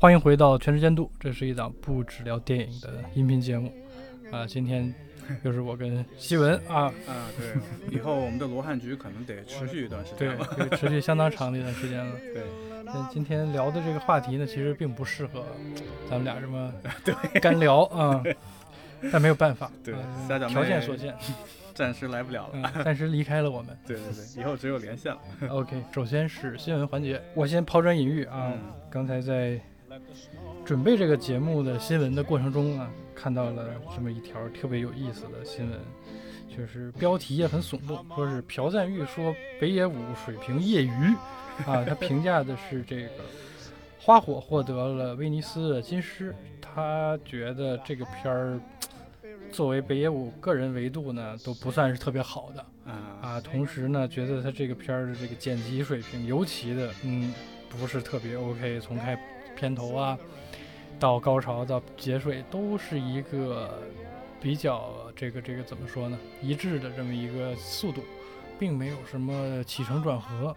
[0.00, 3.72] 欢迎回到全时监督，这是一档不只聊电影的音频节目。
[4.30, 4.94] 啊，今天
[5.42, 12.12] 又是我跟西文啊，啊，对，以后我们的罗汉局可能得持续一段时间了。，会持续相当长的一段时间了。
[12.34, 12.42] 对，
[12.84, 15.44] 那今天聊的这个话题呢，其实并不适合
[16.08, 16.72] 咱们俩这么
[17.40, 18.22] 干聊啊，
[19.12, 19.94] 但没有办法，对
[20.48, 21.14] 条件所限，
[21.74, 22.72] 暂时来不了了。
[22.74, 23.76] 嗯，暂时离开了我们。
[23.86, 25.20] 对对对，以后只有连线了。
[25.50, 28.52] OK，首先是新闻环节，我先抛砖引玉啊。
[28.52, 28.58] 嗯
[28.90, 29.60] 刚才在
[30.64, 35.80] 准备这个节目的新闻的过程中啊，看到了这么一条特别有意思的新闻，
[36.56, 40.90] 就是标题也很耸动，说是朴赞玉说北野武水平业余
[41.66, 43.10] 啊，他评价的是这个
[43.98, 48.60] 花火获得了威尼斯的金狮，他觉得这个片儿。
[49.50, 57.32] 作为北野武个人维度呢，都不算是特别好的，啊，啊，同时呢，觉得他这个片儿的这个剪辑水平，尤其的，嗯，
[57.70, 58.78] 不是特别 OK。
[58.78, 59.18] 从开
[59.56, 60.18] 片头啊，
[60.98, 63.78] 到高潮到结尾，都是一个
[64.40, 68.02] 比较这个这个怎么说呢，一致的这么一个速度，
[68.58, 70.54] 并没有什么起承转合，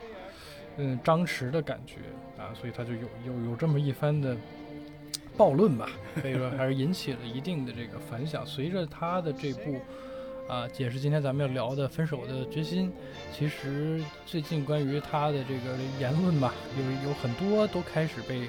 [0.77, 1.95] 嗯，张弛的感觉
[2.41, 4.35] 啊，所以他就有有有这么一番的
[5.37, 5.89] 暴论吧，
[6.21, 8.45] 可以说还是引起了一定的这个反响。
[8.45, 9.79] 随着他的这部
[10.49, 12.89] 啊，解释今天咱们要聊的《分手的决心》，
[13.31, 18.47] 其实最近关于他的这个言论吧，有有很多都开始被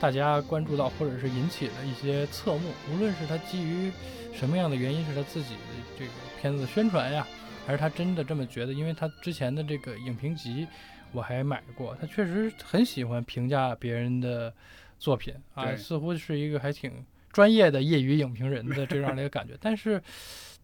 [0.00, 2.70] 大家关注到，或者是引起了一些侧目。
[2.92, 3.90] 无论是他基于
[4.32, 5.60] 什么样的原因，是他自己的
[5.98, 7.26] 这个片子的宣传呀，
[7.66, 8.72] 还是他真的这么觉得？
[8.72, 10.66] 因为他之前的这个影评集
[11.12, 14.54] 我还买过，他确实很喜欢评价别人的
[14.98, 19.54] 作品 啊，似乎是一个还挺专业的业余影评人的这样的一个感觉。
[19.60, 20.00] 但是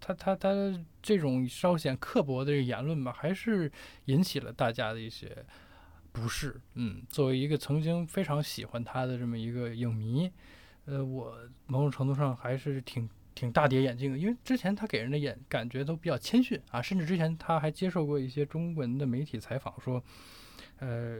[0.00, 0.54] 他他他
[1.02, 3.70] 这种稍显刻薄的这个言论吧，还是
[4.04, 5.44] 引起了大家的一些
[6.14, 6.58] 不是。
[6.74, 10.30] 嗯，作为一个曾经非常喜欢他的这么一个影迷，
[10.84, 11.36] 呃，我
[11.66, 20.00] 某种程度上还是挺挺大跌眼镜的，因为之前他给人的眼感觉都比较谦逊啊，甚至之前他还接受过一些中文的媒体采访说，
[20.78, 21.18] 呃，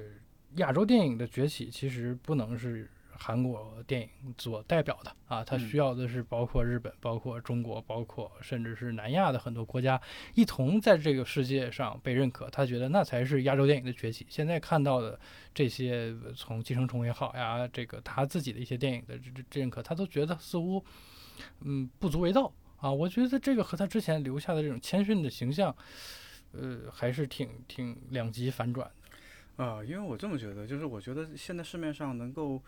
[0.54, 2.88] 亚洲电影的崛起其实不能是
[3.18, 4.08] 韩国电影
[4.38, 10.00] 所代表的啊，它嗯需要的是包括日本、包括中国、包括甚至是南亚的很多国家
[10.34, 12.48] 一同在这个世界上被认可。
[12.50, 14.26] 他觉得那才是亚洲电影的崛起。
[14.28, 15.18] 现在看到的
[15.54, 20.84] 这些，呃从《寄生虫》也好呀，这个他自己的一些电影的这这这认可，他都觉得似乎
[21.60, 22.90] 嗯不足为道啊。
[22.90, 25.74] 我觉得这个和他之前留下的这种谦逊的形象，
[26.52, 29.64] 呃，还是挺挺两极反转的。
[29.64, 32.60] 啊，因为我这么觉得，就是我觉得现在市面上能够，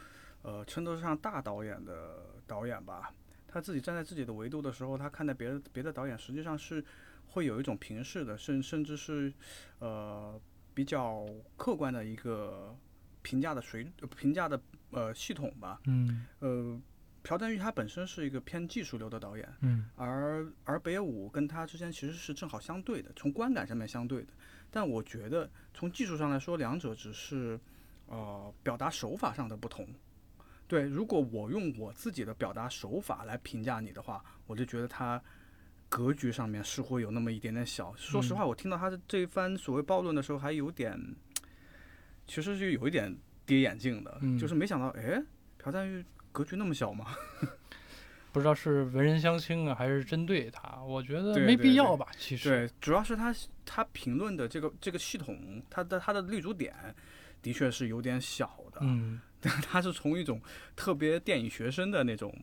[0.47, 3.13] 呃，称得上大导演的导演吧，
[3.49, 6.85] 他自己站在自己的维度的时候，他看待别的别的导演，实际上是
[7.27, 9.33] 会有一种平视的，甚甚至是
[9.81, 10.41] 呃
[10.73, 11.27] 比较
[11.57, 12.73] 客观的一个
[13.23, 14.61] 评价的水呃评价的
[14.93, 15.81] 呃系统吧。
[15.87, 16.81] 嗯呃，
[17.25, 24.29] 朴赞玉他本身是一个偏技术流的导演，嗯而而北野武跟他之间其实是正好相对的，从观感上面相对的。
[24.71, 27.59] 但我觉得从技术上来说，两者只是
[28.07, 29.85] 呃表达手法上的不同。
[30.69, 35.23] 对，如果我用我自己的表达手法来评价你的话，我就觉得他
[35.89, 37.95] 格局上面似乎有那么一点点小。
[37.97, 41.01] 说实话，我听到他的这一番所谓暴论的时候，还有点，
[42.27, 45.23] 其实是有一点跌眼镜的，嗯就是没想到，哎，
[45.59, 47.07] 朴赞玉格局那么小吗？
[48.33, 52.07] 不知道是文人相轻啊，还是针对他，我觉得没对对对必要吧。
[52.19, 53.35] 其实，对，主要是他
[53.65, 56.75] 他评论的这个这个系统，他的他的立足点
[57.41, 58.81] 的确是有点小的。
[58.83, 59.19] 嗯，
[59.63, 60.41] 他是从一种
[60.75, 62.35] 特别电影学生的那种，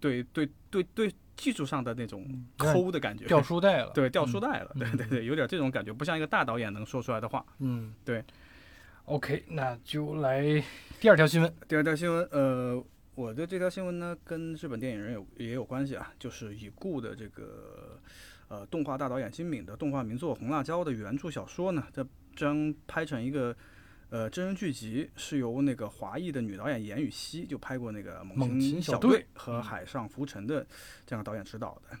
[0.00, 3.90] 对对对对技术上的那种抠的感觉，掉书袋了。
[3.92, 7.44] 对掉嗯书袋了，对嗯对对，有点这种感觉，不像一个大导演能说出来的话。
[7.58, 8.24] 嗯，对。
[9.04, 10.42] OK，那就来
[10.98, 11.54] 第二条新闻。
[11.68, 18.00] 第二条新闻，呃，我的这条新闻呢，跟日本电影人有也有关系啊，就是已故的这个
[18.48, 22.04] 呃动画大导演金敏的动画名作《红辣椒》的原著小说呢，这
[22.34, 23.56] 将拍成一个
[24.10, 30.66] 呃真人剧集，是由那个华裔的女导演严雨希就拍过那个《猛猛禽禽小队》和嗯《海上浮沉》的
[31.04, 31.98] 这样的导演指导的，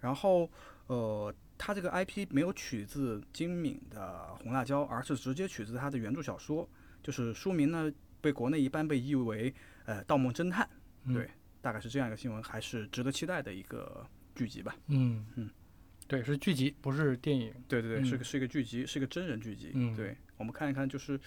[0.00, 0.50] 然后
[0.86, 1.34] 呃。
[1.58, 6.68] 他这个 IP 没有取自金敏的《红辣椒》，而是直接取自他的原著小说，
[7.02, 9.54] 就是书名呢被国内一般被译为
[9.86, 10.66] 呃《盗梦侦探》，
[11.04, 11.30] 嗯对，
[11.62, 14.76] 大概是这样一个新闻，还是值得期待的一个剧集吧。
[14.88, 15.48] 嗯嗯，
[16.06, 17.54] 对，是剧集，不是电影。
[17.66, 19.70] 对对对，是嗯个是一个剧集，是一个真人剧集。
[19.72, 21.19] 嗯对，我们看一看，就是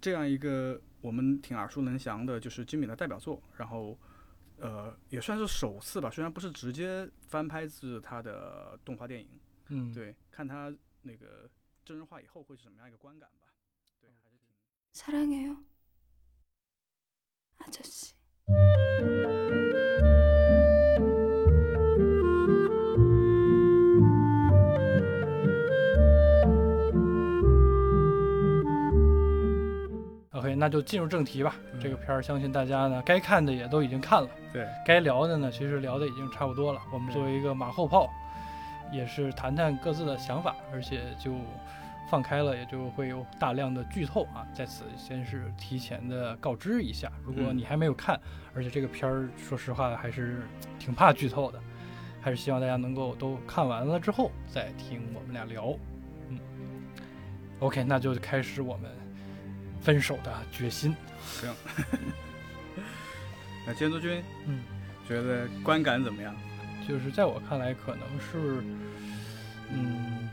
[0.00, 3.98] 这样一个我们挺耳熟能详的，就是金敏的代表作，然后
[4.58, 9.28] 呃也算是首次吧，虽然不是直接翻拍自他的动画电影，
[9.68, 11.50] 嗯，对，看他那个
[11.84, 13.48] 真人化以后会是什么样一个观感吧。
[14.00, 14.46] 对，还是挺。
[14.92, 15.62] 사랑해요
[17.58, 18.14] 아저씨
[30.41, 31.55] ，OK，那就进入正题吧。
[31.73, 36.81] 嗯这个片儿，相信大家呢该看的也都已经看了，对，该聊的呢其实聊的已经差不多了。
[36.91, 38.09] 我们作为一个马后炮，
[38.91, 41.33] 也是谈谈各自的想法，而且就
[42.09, 44.45] 放开了，也就会有大量的剧透啊。
[44.53, 48.19] 在此先是提前的告知一下，如果嗯你还没有看，
[48.55, 50.41] 而且这个片儿说实话还是
[50.79, 51.59] 挺怕剧透的，
[52.19, 55.73] 还是希望大家能够都看完了之后再听我们俩聊。
[56.29, 56.39] 嗯
[57.59, 58.91] ，OK，那就开始我们
[59.81, 60.95] 分手的决心。
[61.23, 61.53] 行
[63.65, 64.63] 那监督君嗯，
[65.07, 66.35] 觉得观感怎么样？
[66.87, 68.63] 就是在我看来，可能是，
[69.71, 70.27] 嗯，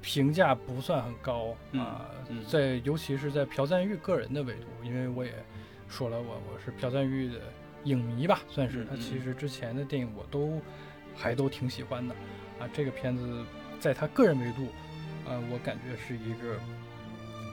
[0.00, 5.32] 评价不算很高嗯啊、嗯在尤其是在朴赞玉个人的维度，因为我也
[5.88, 7.40] 说了我我是朴赞玉的
[7.84, 10.60] 影迷吧，算是他其实之前的电影我都
[11.14, 12.14] 还都挺喜欢的
[12.58, 12.66] 啊。
[12.72, 13.44] 这个片子
[13.78, 14.64] 在他个人维度，
[15.28, 16.58] 啊，我感觉是一个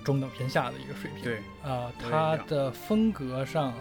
[0.04, 1.24] 中等偏下的一个水平。
[1.24, 3.74] 对，啊，他的风格上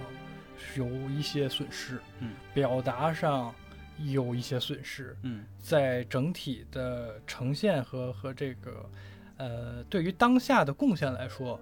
[0.76, 3.54] 有一些损失，嗯，表达上
[3.98, 8.90] 有一些损失，嗯在整体的呈现和和这个
[9.36, 11.60] 呃，对于当下的贡献来说，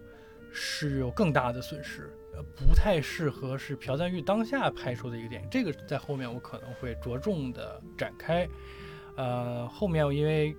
[0.52, 5.48] 是有更大的损失，呃，不太适合是朴赞玉当下拍出的一个电影。
[5.50, 8.48] 这个在后面我可能会着重的展开，
[9.16, 10.56] 呃，后面因为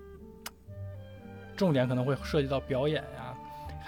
[1.55, 3.26] 重点可能会涉及到表演呀、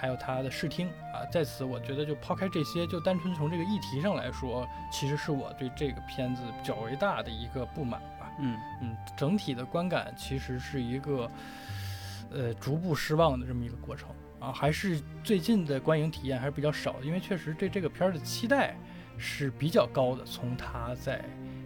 [0.00, 8.32] 还有他的视听啊，在此我觉得就抛开这些，就单纯从这个议题上来说，其实是我对这个片子较为大的一个不满吧。
[8.38, 11.30] 嗯嗯，整体的观感其实是一个
[12.32, 14.08] 呃逐步失望的这么一个过程
[14.38, 18.74] 啊，还是最近的观影体验还是比较少的，因为确实对这个片儿的期待
[19.18, 21.22] 是比较高的，从他在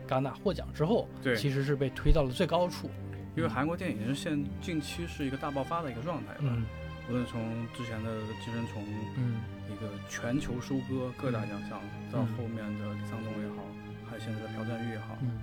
[0.08, 2.90] 戛纳获奖之后，对其实是被推到了最高处。
[3.36, 6.64] 因为韩国电影是现近期是一个大爆发的一个状态吧，嗯
[7.08, 8.10] 无论从之前的
[8.44, 8.82] 《寄生虫》
[9.16, 9.36] 嗯
[9.70, 11.80] 一个全球收割各大奖项，
[12.10, 13.64] 到嗯后面的李沧东也好，
[14.08, 15.40] 还有现在的朴赞玉也好，嗯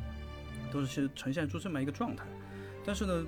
[0.71, 2.25] 都是现呈现出这么一个状态。
[2.83, 3.25] 但是呢，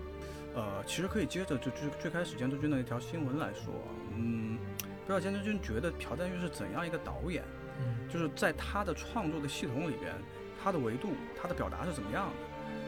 [0.56, 3.74] 呃，其实可以接着就最最开始监督君的一条新闻来说，
[4.16, 7.44] 嗯，不知道监督君觉得朴赞玉是怎样一个导演？
[7.80, 10.14] 嗯就是在他的创作的系统里边，
[10.64, 12.34] 他的维度、他的表达是怎么样的？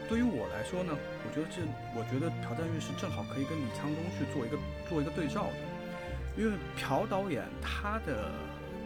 [0.08, 1.62] 对于我来说呢，我觉得这，
[1.94, 4.56] 我觉得朴赞玉是正好可以跟李沧东去做一个
[4.88, 8.30] 做一个对照的，因为朴导演他的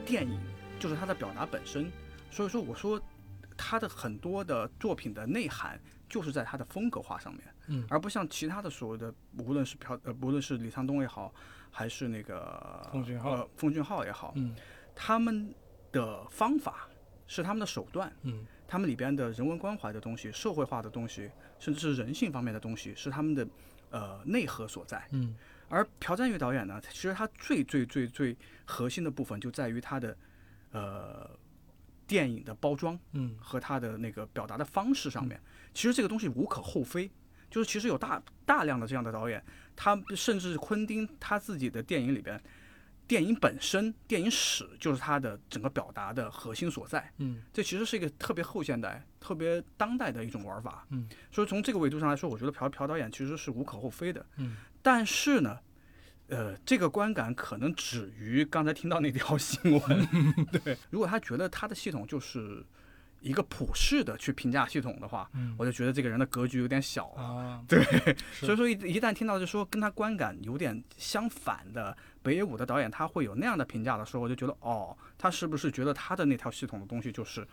[0.06, 0.40] 电影
[0.78, 1.90] 就是他的表达本身，
[2.31, 3.00] 所以说我说
[3.56, 5.78] 他的很多的作品的内涵
[6.08, 11.32] 就是在他的风格化上面，嗯而不像其他的所谓的，无论是朴呃，无论是李沧东也好，
[11.70, 14.55] 还是那个奉俊昊呃奉俊昊也好，嗯
[14.94, 15.55] 他们
[15.93, 16.88] 的方法
[17.26, 21.28] 是他们的手段，嗯他们里边的人文关怀的东西、社会化的东西，
[21.58, 23.44] 甚至是人性方面的东西，是他们的
[23.90, 25.05] 呃内核所在。
[25.11, 25.34] 嗯
[25.69, 30.16] 而朴赞玉导演呢，其实他最最最最核心的部分就在于他的
[30.71, 31.28] 呃
[32.06, 35.40] 电影的包装嗯和他的那个表达的方式上面。
[35.75, 37.11] 其实这个东西无可厚非，
[37.50, 42.40] 就是其实有大大量的这样的导演，他甚至昆汀他自己的电影里边。
[43.11, 47.12] 电影本身，电影史就是它的整个表达的核心所在。
[47.19, 50.87] 嗯这其实是一个特别后现代、特别当代的一种玩法。
[50.90, 54.25] 嗯，所以从这个维度上来说，我觉得朴朴导演其实是无可厚非的。
[54.37, 55.59] 嗯，但是呢，
[56.29, 60.09] 呃，这个观感可能止于刚才听到那条新闻。
[60.64, 62.64] 对，如果他觉得他的系统就是
[63.21, 65.55] 一个普世的去评价系统的话，嗯。
[65.59, 67.12] 我就觉得这个人的格局有点小。
[67.17, 67.23] 了。
[67.23, 67.83] 啊， 对，
[68.33, 77.47] 所以说一一旦听到就说跟他观感有点相反的北野武的导演，他会有那样的评价的时候，我就觉得哦，他是不是觉得他的那套系统的东西就是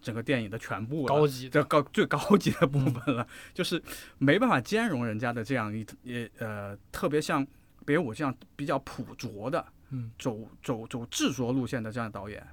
[0.00, 1.08] 整个电影的全部了？
[1.08, 1.64] 高级的。
[1.64, 3.82] 高最高级的部分了， 就是
[4.18, 7.44] 没办法兼容人家的这样一也呃特别像
[7.84, 10.10] 北野武这样比较朴拙的嗯。
[10.18, 12.46] 走走走制作路线的这样的导演，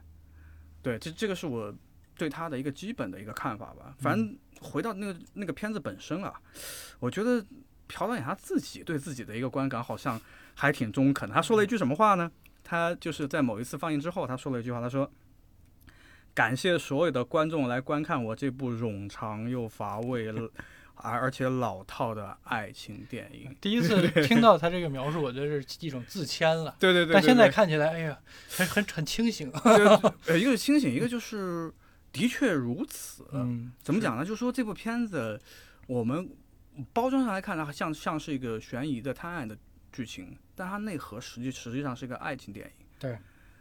[0.82, 1.74] 对，这这个是我
[2.18, 3.94] 对他的一个基本的一个看法吧。
[4.00, 6.34] 反正回到那个那个片子本身啊，
[7.00, 7.44] 我觉得
[7.88, 10.20] 朴导演他自己对自己的一个观感好像
[10.56, 11.30] 还挺中肯。
[11.30, 12.32] 他说了一句什么话呢？
[12.64, 15.08] 他就是在某一次放映之后，他说了一句话，他说
[16.34, 20.28] ：“感谢所有的观众来观看我这部冗长又乏味、
[20.98, 23.56] 而而且老套的爱情电影。
[23.62, 26.76] 第一次 听到他这个描述，我觉得是一种自谦了。
[26.80, 28.18] 对对对，但现在看起来，哎呀，
[28.50, 29.52] 很很很清醒。
[30.26, 31.72] 呃，一个是清醒，一个就是
[32.16, 33.28] 的确如此。
[33.34, 34.24] 嗯，怎么讲呢？
[34.24, 35.38] 就是说这部片子，
[35.86, 36.30] 我们
[36.94, 39.58] 包装上来看，呢像像是一个悬疑的探案的
[39.92, 42.86] 剧情，但它内核实际实际上是一个爱情电影。
[42.98, 43.18] 对，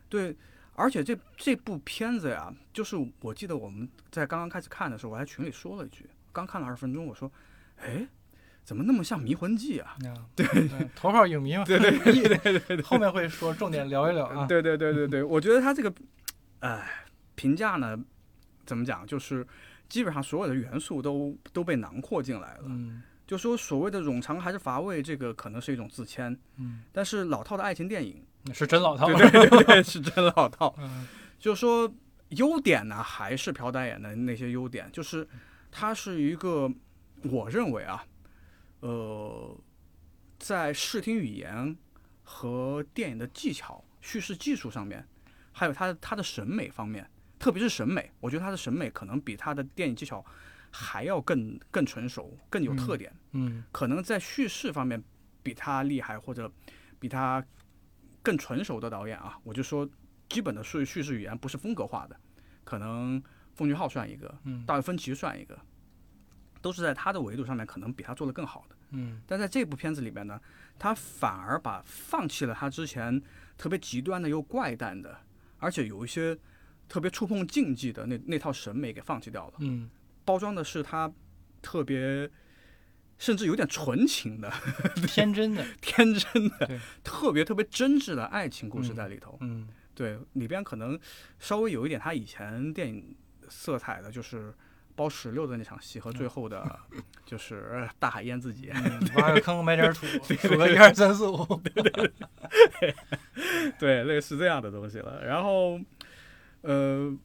[0.09, 0.37] 对，
[0.75, 7.31] 而且这这部片子呀，就是我记得我们在刚刚开始看的时候，我在群里说了一句，刚看了二十分钟，我说，
[7.79, 8.07] 哎，
[8.63, 9.97] 怎么那么像《迷魂记》啊？
[10.37, 10.47] 对，
[10.95, 11.65] 头号影迷嘛。
[11.65, 14.47] 对对对对对， 后面会说重点聊一聊啊。
[14.47, 15.93] 对对对对对，我觉得他这个，
[16.61, 17.99] 哎，评价呢，
[18.67, 19.47] 怎么讲，就是
[19.89, 22.65] 基本上所有的元素都都被囊括进来了。
[22.67, 23.03] 嗯。
[23.27, 26.39] 就说所谓的冗长还是乏味，这个可能是一种自谦。
[26.57, 26.85] 嗯。
[26.93, 29.07] 但是老套的爱情电影是真老套。
[29.07, 30.75] 对对对对，是真老套。
[30.79, 31.07] 嗯。
[31.39, 31.93] 就说
[32.31, 35.27] 优点呢，还是朴导演的那些优点，就是
[35.71, 36.71] 它是一个，
[37.23, 38.05] 我认为啊，
[38.81, 39.59] 呃，
[40.39, 41.77] 在视听语言
[42.23, 45.07] 和电影的技巧、叙事技术上面，
[45.53, 47.09] 还有他他的审美方面，
[47.45, 50.25] 特别是审美，我觉得他的审美可能比他的电影技巧。
[50.77, 53.15] 还要更更成熟，更有特点。
[53.31, 55.01] 嗯，可能在叙事方面
[55.41, 56.53] 比他厉害，或者
[56.99, 57.41] 比他
[58.25, 59.89] 更成熟的导演啊，我就说
[60.29, 62.17] 基本的叙叙事语言不是风格化的，
[62.65, 63.23] 可能
[63.55, 65.57] 奉俊昊算一个，嗯，大卫芬奇算一个，
[66.61, 68.75] 都是在他的维度上面可能比他做的更好的。
[68.91, 70.41] 嗯，但在这部片子里面呢，
[70.77, 73.23] 他反而把放弃了他之前
[73.57, 75.17] 特别极端的又怪诞的，
[75.59, 76.37] 而且有一些
[76.89, 79.55] 特别触碰禁忌的那那套审美给放弃掉了。
[79.59, 79.91] 嗯。
[80.25, 81.13] 包装的是他
[81.61, 82.31] 特别，
[83.19, 84.51] 甚至有点纯情的、
[85.07, 89.37] 天真的、天真的、特别特别真挚的爱情故事在里头。
[89.43, 90.99] 嗯，对，里边可能
[91.39, 93.15] 稍微有一点他以前电影
[93.51, 94.55] 色彩的，就是
[94.97, 96.79] 包石榴的那场戏和最后的，
[97.27, 98.73] 就是大海淹自己，
[99.17, 100.07] 挖个坑埋点土，
[100.41, 102.13] 数个一二三四五，对 对
[102.81, 102.95] 对，
[103.79, 105.23] 对，类似这样的东西了。
[105.23, 105.79] 然后，
[106.65, 107.17] 呃。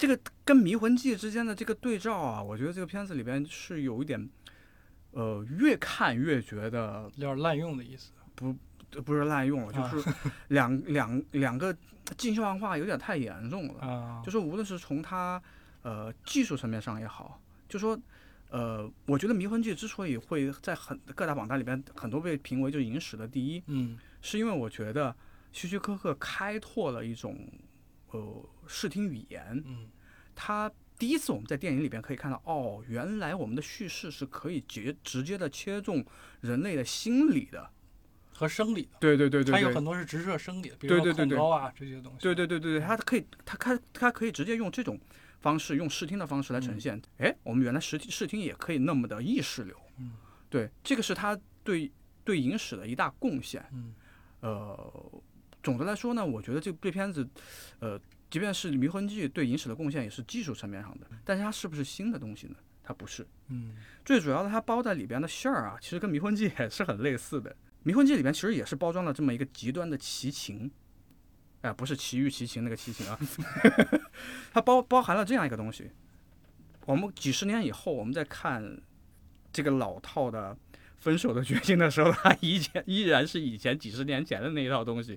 [0.00, 4.30] 这个跟《迷魂记》之间的这个对照啊，我觉得这个片子里边是有一点，
[5.10, 8.12] 呃，越看越觉得有点滥用的意思。
[8.36, 8.54] 不，
[9.02, 10.08] 不是滥用了，就是
[10.54, 11.76] 两两两个
[12.16, 13.80] 镜像化有点太严重了。
[13.80, 15.42] 啊，就是无论是从它
[15.82, 17.98] 呃技术层面上也好，就说
[18.50, 25.12] 呃，我觉得《迷魂记》之所以会在很各大榜单里边很多被评为就影史的第一，嗯，是因为我觉得
[25.50, 27.36] 希区柯克开拓了一种。
[28.10, 29.88] 呃，视听语言，嗯，
[30.34, 36.04] 他第一次我们在电影里边可以看到，哦，原来我们的叙事是可以直直接的切中
[36.42, 37.70] 人类的心理的。
[38.34, 44.96] 和生理的，对对对对，它有很多是直射生理的，比如说恐高啊这些东西，对对对对对，它可以，它它它可以直接用这种
[45.40, 47.02] 方式，用视听的方式来呈现。
[47.16, 50.12] 哎，我们原来视听视听也可以那么的意识流，嗯，
[50.48, 51.90] 对，这个是它对
[52.22, 53.92] 对影史的一大贡献，嗯，
[54.40, 55.22] 呃。
[55.60, 57.28] 总的来说呢，我觉得这部片子，
[57.80, 62.56] 呃，即便是《迷魂记》对影史的贡献也是技术层面上的，但是它是不是新的东西呢？
[62.82, 63.26] 它不是。
[63.48, 67.50] 嗯，最主要的它包在里边的馅儿啊，其实跟《迷魂记》也是很类似的。
[67.82, 70.70] 《迷魂记》里边其实也是包装了这么一个极端的奇情，
[71.62, 73.18] 哎，不是奇遇奇情那个奇情啊，
[74.52, 75.90] 它包包含了这样一个东西。
[76.86, 78.80] 我们几十年以后，我们再看
[79.52, 80.56] 这个老套的。
[81.00, 85.16] 分手的决心的时候，它以前依然是以前几十年前的那一套东西，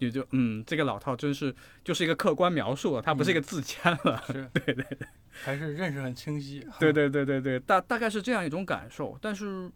[0.00, 1.54] 也就嗯，这个老套真是
[1.84, 9.16] 就是一个客观描述了，它不是一个自谦了，是 对对对，还是认识很清晰，对对对对对，大大概是这样一种感受。
[9.20, 9.70] 但是，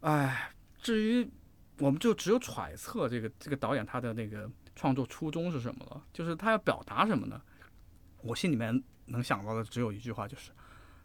[0.00, 0.50] 哎，
[0.80, 1.28] 至于
[1.78, 7.40] 我们就只有揣测这个这个导演他的那个创作初衷是什么了，就是他要表达什么呢？
[8.22, 10.50] 我心里面能想到的只有一句话，就是，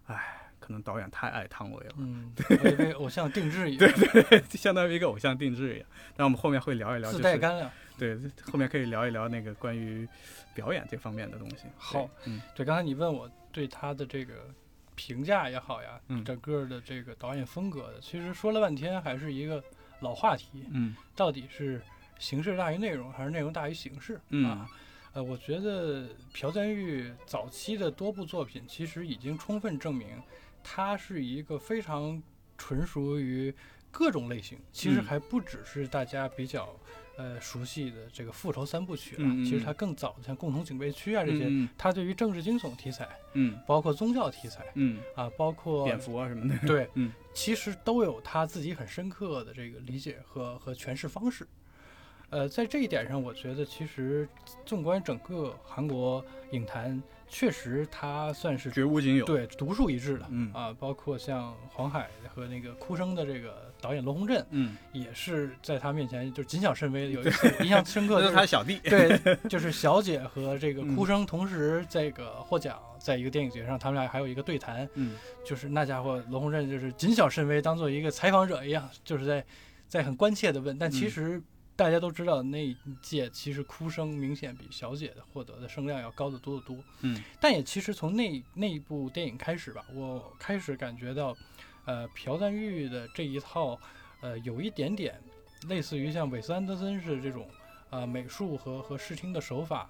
[0.08, 0.42] 哎。
[0.58, 5.88] 可能导演太爱汤唯了，嗯， 对，为偶像定制一样，对对对，相当于一个偶像定制一样。
[6.16, 8.18] 那我们后面会聊一聊，自带干粮，对，
[8.52, 10.08] 后面可以聊一聊那个关于
[10.54, 11.66] 表演这方面的东西。
[11.78, 14.54] 好，嗯，对，刚才你问我对他的这个
[14.96, 19.64] 评价也好呀，嗯整个的这个导演风格的，其实说了半天还是一个
[20.00, 21.82] 老话题，嗯，到底是
[22.20, 24.20] 形式大于内容，还是内容大于形式？
[24.46, 24.70] 啊，
[25.14, 30.22] 呃，我觉得朴赞玉早期的多部作品其实已经充分证明。
[30.68, 32.20] 他是一个非常
[32.58, 33.54] 纯熟于
[33.92, 36.76] 各种类型，其实还不只是大家比较
[37.18, 39.30] 呃熟悉的这个复仇三部曲了。
[39.44, 51.48] 其实它更早的，像共同警备区啊这些，它对于政治惊悚题材，嗯，包括宗教题材，嗯啊，包括蝙蝠啊什么的，对，嗯，其实都有他自己很深刻的这个理解和和诠释方式。
[52.36, 54.28] 呃，在这一点上，我觉得其实
[54.66, 59.24] 纵观整个韩国影坛，确实他算是绝无仅有。
[59.26, 60.26] 对独树一帜的。
[60.30, 67.12] 嗯啊，包括像黄海和那个哭声的这个导演罗洪镇，嗯，也是在他面前就谨小慎微的。
[67.12, 68.80] 有一次我印象深刻， 那就是是他小弟。
[68.84, 75.16] 对， 就是小姐和这个嗯哭声同时这个获奖，在一个电影节上，他们俩还有一个对谈，嗯
[75.46, 79.46] 就是那家伙罗洪镇就是谨小慎微，当做一个采访者一样，就是在
[79.88, 81.42] 在很关切的问，但其嗯实
[81.76, 91.36] 大家都知道那一届其实哭声明显比小姐的获得的声量要高得多得多，嗯但也其实从那那一部电影开始吧，我开始感觉到，
[91.86, 93.78] 呃，朴赞玉的这一套，
[94.22, 95.20] 呃，有一点点
[95.68, 97.46] 类似于像韦斯安德森式这种，
[97.90, 99.90] 呃，美术和和视听的手法，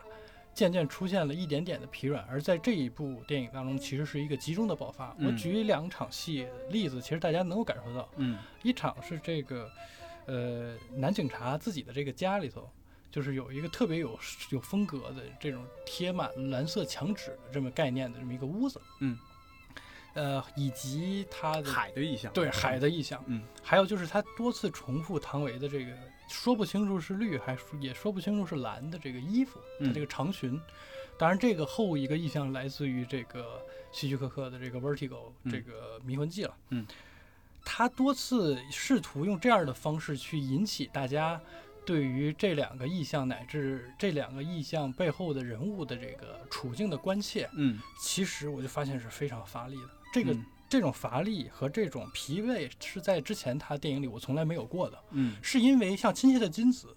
[0.56, 2.25] 渐渐出现了一点点的疲软。
[2.27, 5.10] 而在这一部电影当中，其实是一个集中的爆发。
[5.20, 9.72] 我嗯举两场戏例子，其实大家能够感受到，嗯一场是这个，
[10.25, 12.70] 呃，男警察自己的这个家里头，
[13.12, 14.17] 就是有一个特别有
[14.50, 19.17] 有风格的这种贴满蓝色墙纸的这么概念的这么一个屋子，嗯，
[20.13, 22.32] 呃，以及他的海的意象。
[22.34, 25.91] 对海的意象，嗯，还有就是他多次重复唐维的这个
[26.27, 30.60] 说不清楚是绿还是也说不清楚是蓝的这个衣服，他嗯这个长裙。
[31.17, 35.08] 当然，这个后一个意象来自于这个希区柯克的这个《Vertigo》
[35.44, 36.53] 嗯这个迷魂记了。
[36.72, 36.86] 嗯，
[37.65, 41.41] 他多次试图用这样的方式去引起大家
[41.84, 47.50] 对于这两个意象乃至这两个意象背后的人物的这个处境的关切。
[47.53, 49.89] 嗯其实我就发现是非常乏力的。
[50.13, 56.88] 这个、嗯这种乏力和这种疲惫是在之前他电影里我从来没有过的，嗯是因为像《亲切的金子》、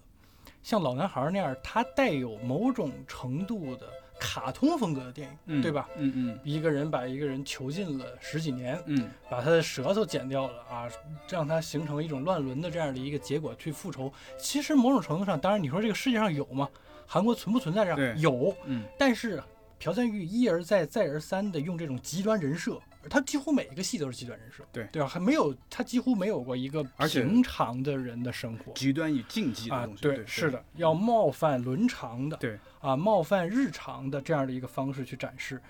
[0.63, 3.87] 像《老男孩》那样，他带有某种程度的
[4.19, 5.87] 卡通风格的电影，嗯，对吧？？
[5.97, 10.87] 嗯嗯一个人把一个人囚禁了十几年，嗯把他的舌头剪掉了啊，
[11.29, 14.11] 让他形成一种乱伦的这样的一个结果去复仇。
[14.37, 16.69] 其实某种程度上，当然你说这个世界上有吗？
[17.07, 18.19] 韩国存不存在这样？
[18.19, 19.41] 有，嗯但是
[19.79, 22.77] 朴赞玉一而再、再而三的用这种极端人设，
[23.09, 25.07] 他几乎每一个戏都是极端人设，对对吧？
[25.07, 30.01] 还没有他几乎没有过一个平常的人的生活极端与禁忌的啊东，西。
[30.01, 35.61] 对，是的，要冒犯伦常的，对，啊，冒犯日常的这样的一个方式去展示，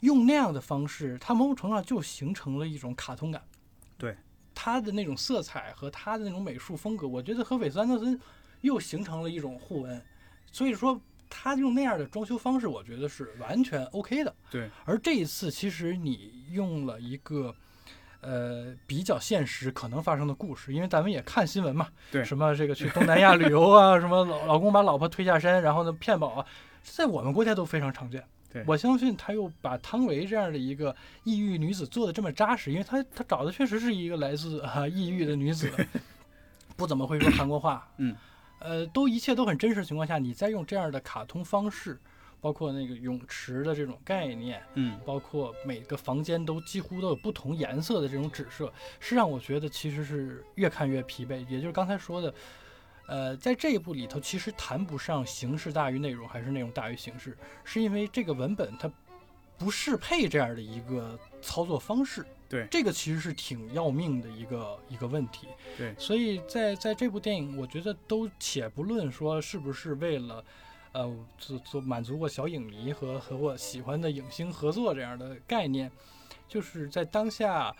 [0.00, 3.42] 用那样的方式，它某种程度上就形成了一种卡通感。
[3.96, 4.14] 对，
[4.54, 8.20] 他的那种色彩和他的那种美术风格，我觉得和韦斯安德森
[8.60, 10.02] 又形成了一种互文，
[10.52, 14.34] 所以说他用那样的装修方式，我觉得是完全 OK 的。
[14.50, 17.54] 对，而这一次，其实你用了一个。
[18.22, 26.46] 呃，比较现实可能发生的故事，因为咱们也看新闻嘛，对什么这个去东南亚旅游啊， 什么老老公把老婆推下山，然后呢骗保啊，
[26.82, 28.24] 在我们国家都非常常见。
[28.52, 35.70] 对我相信他又把汤唯这样的一个抑郁女子做的这么扎实，因为他他找的确实是一个来自啊抑郁的女子，
[36.74, 38.16] 不怎么会说韩国话，嗯，
[38.66, 41.96] 呃，都一切都很真实的情况下，你再用这样的卡通方式，
[42.40, 51.46] 包括那个泳池的这种概念，嗯包括每个房间都几乎都有不同颜色的这种纸设，是让我觉得其实是越看越疲惫。
[51.48, 52.34] 也就是刚才说的，
[53.06, 58.90] 呃，在这一部里头，其实谈不上形式大于内容，还是内容大于形式，是因为这个文本它
[59.56, 62.26] 不适配这样的一个操作方式。
[62.48, 65.48] 对这个其实是挺要命的一个一个问题。
[65.76, 70.44] 对所以在在这部电影，我觉得都且不论说是不是为了。
[70.92, 75.92] 呃，做做满足过小影迷和和我喜欢的影星合作这样的概念，
[76.48, 77.70] 就是在当下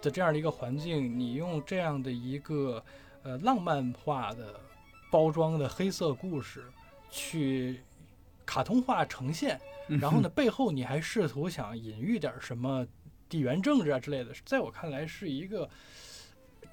[0.00, 2.82] 的这样的一个环境，你用这样的一个
[3.22, 4.58] 呃浪漫化的
[5.10, 6.64] 包装的黑色故事
[7.10, 7.82] 去
[8.46, 12.86] 卡通化呈现，嗯然后呢，背后你还试图想隐喻点什么
[13.28, 15.68] 地缘政治啊之类的，在我看来是一个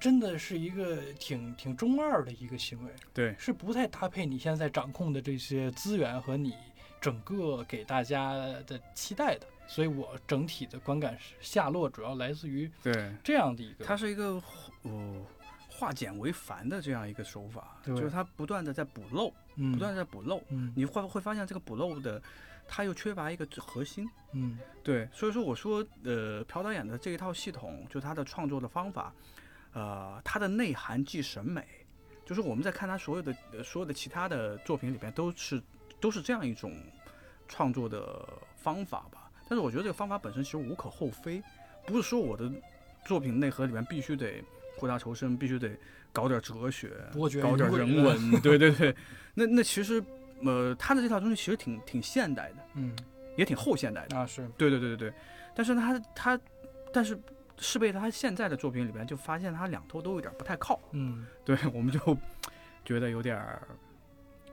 [0.00, 2.92] 真的是一个挺挺中二的一个行为。
[3.12, 6.54] 对，是不太搭配你现在掌控的这些资源和你
[7.00, 8.34] 整个给大家
[8.66, 14.42] 的期待的，所以我整体的观感是下落主要来自于对，这样的一个，它是一个
[14.82, 15.24] 哦
[15.68, 22.22] 化简为繁的这样一个手法，对就是它不断的在补漏，嗯不断地在补漏，嗯你会会发现这个补漏的，
[22.66, 24.08] 它又缺乏一个核心。
[24.32, 29.14] 嗯对，所以说我说，呃，朴导演的这一套系统，就他的创作的方法，
[29.72, 31.64] 呃，它的内涵即审美，
[32.26, 35.62] 就是我们在看他所有的、呃、所有的其他的作品里边，都是
[36.00, 36.74] 都是这样一种
[37.48, 39.30] 创作的方法吧。
[39.48, 41.42] 但是我觉得这个方法本身其实无可厚非，
[41.86, 42.50] 不是说我的
[43.06, 44.42] 作品内核里面必须得
[44.76, 45.70] 苦大仇深，必须得
[46.12, 46.90] 搞点哲学，
[47.40, 48.94] 搞点人文， 对对对。
[49.34, 50.02] 那那其实，
[50.44, 52.94] 呃，他的这套东西其实挺挺现代的，嗯
[53.36, 54.16] 也挺后现代的。
[54.16, 55.14] 啊是对对对对对，
[55.54, 56.40] 但是他他，
[56.92, 57.18] 但是
[57.58, 62.16] 是被他现在的作品里边，就发现他两头都有点不太靠，嗯对，我们就
[62.84, 63.62] 觉得有点儿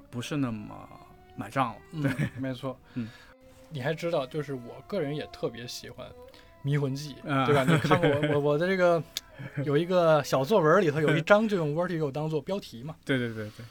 [0.10, 0.88] 不是那么
[1.36, 2.02] 买账了。
[2.02, 2.78] 对，没错。
[2.96, 3.10] 嗯，
[3.70, 6.08] 你还知道，就是我个人也特别喜欢
[6.62, 7.64] 《迷魂记》，啊对吧？
[7.70, 9.02] 你看过我我我的这个
[9.64, 12.96] 有一个小作文里头有一 章就用 Vertigo 当做标题嘛。
[13.06, 13.66] 对对对对，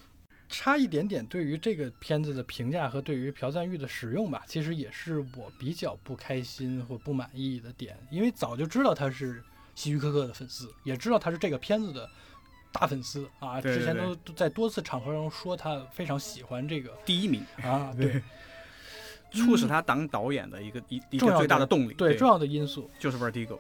[0.50, 9.42] 差一点点对于这个片子的评价和对于朴赞玉的使用吧，其实也是我比较不开心或不满意的点，因为早就知道他是
[9.76, 12.10] 希区柯克的粉丝，也知道他是这个片子的
[12.72, 18.20] 大粉丝啊，对对之前都都在多次场合中说他非常喜欢这个第一名，啊，对，
[19.30, 22.90] 促使他当导演的一个一一个最大的的动力，对重要的因素。
[22.98, 23.58] 就是 Vertigo。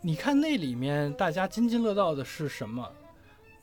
[0.00, 2.90] 你看那里面大家津津乐道的是什么？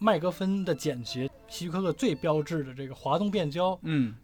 [0.01, 4.15] 麦格芬的简洁，希区柯克最标志的这个滑动变焦，嗯，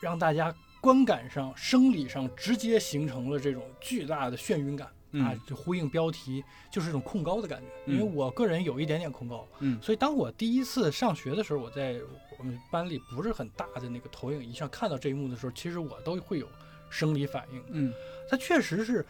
[0.00, 7.66] 让大家观感上、生理上直接形成了这种巨大的眩晕感、啊嗯，就呼应标题，就是一种控高的感觉。
[7.86, 9.80] 嗯因为我个人有一点点控高，嗯。
[9.80, 12.00] 所以当我第一次上学的时候，我在
[12.36, 16.48] 我们班里不是很大的那个投影仪上看到这一幕的时候，其实我都会有
[16.90, 17.62] 生理反应。
[17.70, 17.92] 嗯。
[18.28, 19.06] 它确实是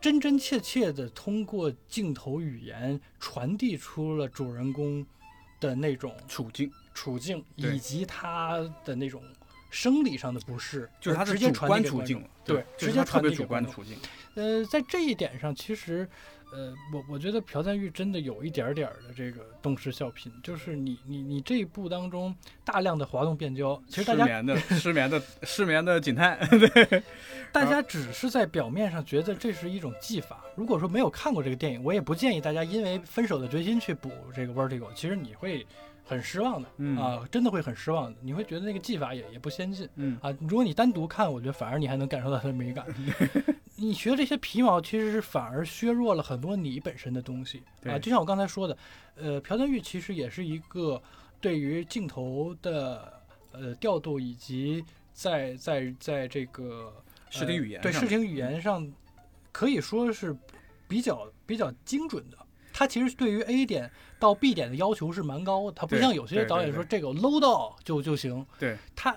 [0.00, 5.06] 真真切切的通过镜头语言传递出了主人公
[5.60, 9.22] 的那种处境处境，以及他的那种
[9.70, 13.96] 生理上的不适，就是他的而直接主观传递给观众处境了，对直接传递给观众观的处境。
[14.34, 16.08] 呃，在这一点上，其实，
[16.52, 27.02] 呃，我我觉得朴赞玉真的有一点点儿的这个东施效颦，就是你你你这一部当中大量的滑动变焦，其实大家失眠的失眠的失眠的警探，对
[27.52, 30.42] 大家只是在表面上觉得这是一种技法。
[30.56, 35.66] 如果说没有看过这个电影，我也不建议大家因为《分手的决心》去补这个 Vertigo，其实你会
[36.04, 38.18] 很失望的、嗯啊，真的会很失望的。
[38.22, 40.30] 你会觉得那个技法也也不先进嗯啊。
[40.40, 42.86] 如果你单独看，我觉得反而你还能感受到它的美感。
[43.76, 47.98] 你学这些皮毛，其实是反而削弱了很多你本身的东西啊。
[47.98, 48.76] 就像我刚才说的，
[49.16, 51.02] 呃，朴赞玉其实也是一个
[51.40, 53.12] 对于镜头的
[53.52, 56.92] 呃调度以及在在在这个
[57.30, 58.92] 视听语言呃对视听语言上
[59.50, 60.36] 可以说是
[60.86, 62.38] 比较比较精准的。
[62.72, 68.44] 他其实对于 A 点到 B 点的要求是蛮高的，他不像有些导演说这个 low 到就就行。
[68.58, 69.16] 对他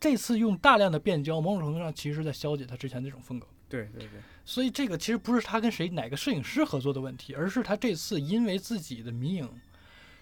[0.00, 3.46] 这次用大量的变焦，某种程度上其实在消解他之前那种风格。
[3.68, 9.48] 对对对，所以这个其实不是他跟谁哪个摄影师合作的问题，而是他这次因为自己的迷影，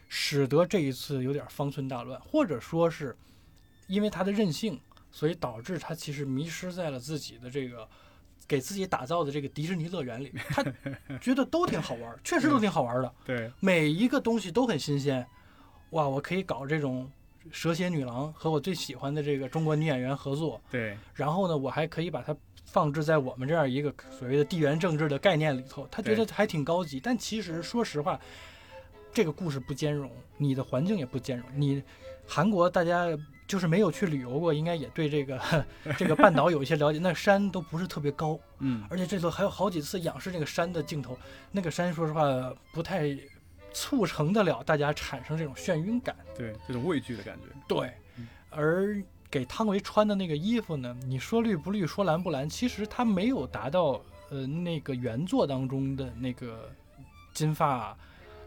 [0.09, 3.15] 使得这一次有点方寸大乱，或者说是
[3.87, 4.81] 因为他的任性，
[5.13, 7.87] 所以导致他其实迷失在了自己的这个
[8.47, 10.33] 给自己打造的这个迪士尼乐园里。
[10.51, 10.65] 他
[11.21, 15.27] 觉得都挺好玩， 确实都挺好玩的，对每一个东西都很新鲜。
[15.91, 17.11] 哇，我可以搞这种
[17.51, 26.99] 蛇蝎女郎和我最喜欢的这个中国女演员合作，对然后呢，我还可以把它放置在我们这样一个所谓的地缘政治的概念里头，他觉得还挺高级。
[26.99, 28.19] 但其实说实话，
[29.13, 31.47] 这个故事不兼容，你的环境也不兼容。
[31.55, 31.81] 你
[32.27, 33.07] 韩国大家
[33.47, 35.67] 就是没有去旅游过，应该也对这个
[35.99, 36.99] 这个半岛有一些了解。
[36.99, 41.19] 那山都不是特别高， 嗯而且这次还有好几次仰视这个山的镜头，
[41.53, 42.23] 那个山说实话
[42.73, 43.17] 不太
[43.73, 46.17] 促成得了大家产生这种眩晕感。
[46.37, 47.45] 对，这种畏惧的感觉。
[47.69, 48.97] 对嗯，而
[49.31, 56.71] 给汤唯穿的那个衣服呢，你说绿不绿，说蓝不蓝，其实它没有达到呃那个原作当中的那个
[57.33, 57.97] 金发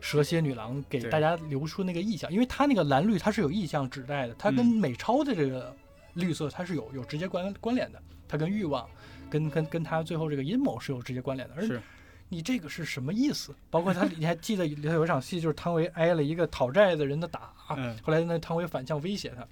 [0.01, 5.75] 蛇蝎女郎给大家留出那个意象，因为它那个蓝绿它是有意象指代的，它跟嗯美钞的这个
[6.13, 8.87] 绿色它是有有直接关关联的，它跟欲望。
[9.29, 11.81] 跟跟跟它最后这个阴谋是有直接关联的，而是
[12.29, 13.53] 你这个是什么意思？
[13.69, 19.45] 包括他，你还记得里头有一场戏，就是汤唯挨了一个讨债的人的打，嗯后来那汤唯反向威胁他，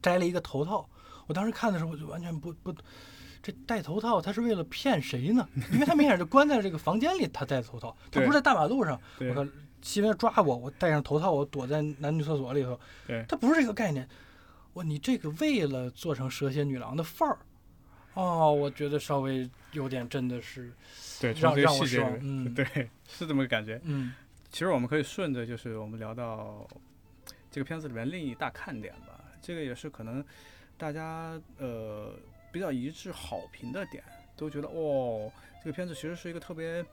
[0.00, 0.88] 摘了一个头套。
[1.26, 2.74] 我当时看的时候，我就完全不不，
[3.42, 5.48] 这戴头套他是为了骗谁呢？
[5.72, 9.00] 因为他明显就关在这个房间里，他戴头套，他不是在大马路上。
[9.20, 9.46] 我靠，
[9.80, 14.08] 西边抓我，我戴上头套，我躲在男女厕所里头，对他不是这个概念。
[14.74, 17.38] 哇，你这个为了做成蛇蝎女郎的范儿，
[18.14, 20.72] 哦，我觉得稍微有点真的是
[21.20, 22.18] 对，从让我失望。
[22.20, 22.64] 嗯，对，
[23.08, 23.80] 是这么个感觉。
[23.84, 24.12] 嗯
[24.50, 26.66] 其实我们可以顺着，就是我们聊到
[27.50, 29.20] 这个片子里面另一大看点吧。
[29.42, 30.24] 这个也是可能
[30.78, 32.14] 大家呃
[32.58, 34.02] 比较一致好评的点，
[34.36, 35.30] 都觉得哦，
[35.62, 36.84] 这个片子其实是一个特别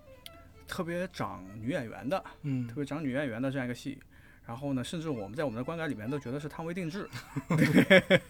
[0.67, 3.97] 特别长女演员的，嗯特别长女演员的这样一个戏。
[4.45, 7.10] 然后呢，甚至我们在我们的观感里面都觉得是汤唯定制。
[7.58, 8.21] 对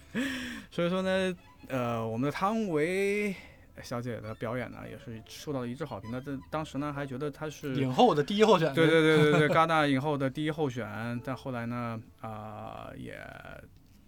[0.72, 1.36] 所以说呢，
[1.68, 3.36] 呃，我们的汤唯
[3.84, 6.22] 小姐的表演呢，也是受到了一致好评的。
[6.22, 8.74] 这当时呢，还觉得她是影后的第一候选。
[8.74, 13.20] 对对对对对， 戛纳影后的第一候选，但后来呢，啊、也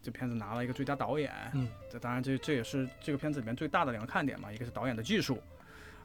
[0.07, 1.33] 这片子拿了一个最佳导演。
[1.53, 5.43] 嗯，这当然这这也是这个片子里面最大的两个看点嘛，一个是导演的技术，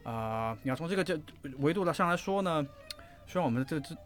[0.02, 1.16] 啊、你要从这个这
[1.58, 2.66] 维度的上来说呢，
[3.28, 3.96] 虽然我们这这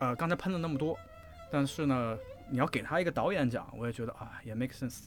[0.00, 0.98] 呃刚才喷了那么多，
[1.50, 2.18] 但是呢，
[2.50, 5.04] 你要给他一个导演奖，我也觉得啊也 make sense。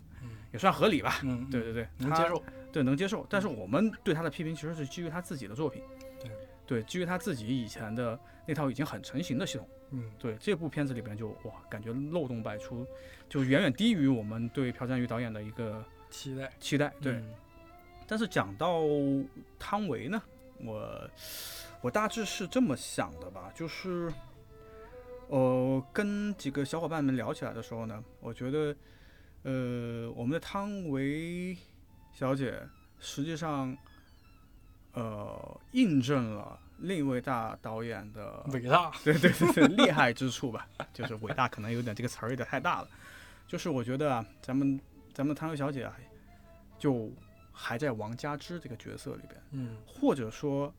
[0.51, 1.19] 也算合理吧。
[1.21, 2.43] 嗯，对对对，他能接受。
[2.71, 3.27] 对，能接受。
[3.29, 5.83] 但是我们对他的批评其实是基于他自己的作品，
[6.19, 6.31] 对
[6.65, 9.69] 对，基于他自己以前的那套已经很成型的系统。
[9.91, 12.85] 嗯，对，这部片子里边就哇，感觉漏洞百出，
[13.29, 16.51] 就远远低于我们对朴赞郁导演的一个期待。
[16.59, 16.93] 期待。
[17.01, 17.33] 对，嗯
[18.07, 18.81] 但是讲到
[19.57, 20.21] 汤唯呢，
[20.59, 21.09] 我
[21.81, 24.13] 我大致是这么想的吧，就是，
[25.27, 28.75] 呃，跟几个小伙伴们聊起来的时候呢，我觉得，
[29.41, 31.57] 呃，我们的汤唯
[32.13, 32.61] 小姐
[32.99, 33.75] 实际上，
[34.93, 38.91] 呃，印证了另一位大导演的伟大。
[39.03, 42.87] 对对对对，厉害之处吧， 就是伟大可能有点这个词儿有点太大了，
[43.47, 44.79] 就是我觉得啊，咱们
[45.13, 45.95] 咱们的汤唯小姐啊，
[46.77, 47.11] 就
[47.51, 49.77] 还在王佳芝这个角色里边，嗯。
[49.85, 50.73] 或者说，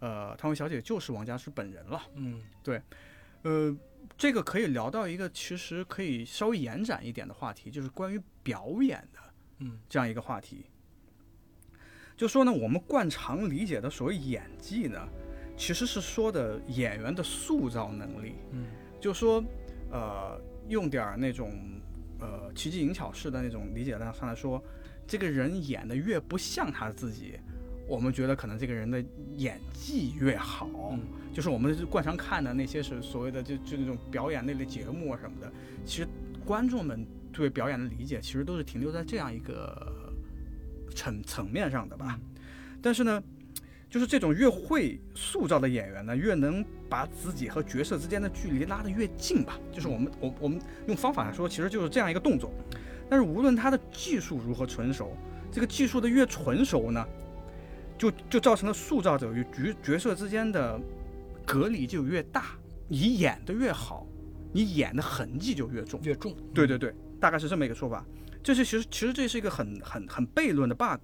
[0.00, 2.42] 呃，汤唯小姐就是王佳芝本人了，嗯。
[2.62, 2.80] 对。
[3.42, 3.76] 呃，
[4.16, 9.18] 这个可以聊到一个其实可以稍微延展一点的话题，就是关于表演的
[9.58, 9.78] 嗯。
[9.88, 10.64] 这样一个话题。
[12.16, 15.08] 就说呢，我们惯常理解的所谓演技呢，
[15.62, 18.34] 其实是说的演员的塑造能力。
[18.50, 18.64] 嗯
[19.00, 19.40] 就说，
[19.92, 21.52] 呃，用点儿那种
[22.18, 24.60] 呃奇技淫巧式的那种理解上来说，
[25.06, 27.38] 这个人演的越不像他自己，
[27.86, 29.04] 我们觉得可能这个人的
[29.36, 30.68] 演技越好。
[30.94, 31.00] 嗯
[31.32, 35.50] 就是我们惯常看的那些是所谓的就就那种表演类的节目啊什么的，
[35.86, 36.08] 其实
[36.44, 40.12] 观众们对表演的理解其实都是停留在这样一个
[40.92, 42.18] 层层面上的吧。
[42.82, 43.22] 但是呢，
[43.92, 49.60] 就是这种越会塑造的演员呢，越能把自己和角色之间的距离拉得越近吧。
[49.70, 52.50] 就是我们我我们用方法来说，其实就是这样一个动作。
[53.10, 55.14] 但是无论他的技术如何纯熟，
[55.50, 57.06] 这个技术的越纯熟呢，
[57.98, 60.80] 就就造成了塑造者与角角色之间的
[61.44, 62.56] 隔离就越大。
[62.88, 64.06] 你演得越好，
[64.54, 66.00] 你演的痕迹就越重。
[66.02, 66.34] 越重。
[66.54, 68.02] 对对对，大概是这么一个说法。
[68.42, 70.98] 这是其实其实这是一个很很很悖论的 bug。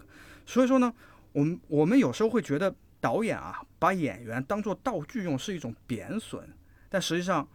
[0.46, 0.90] 所以说呢，
[1.32, 6.48] 我们我们有时候会觉得导演啊把演员当做道具用是一种贬损，
[6.88, 7.46] 但实际上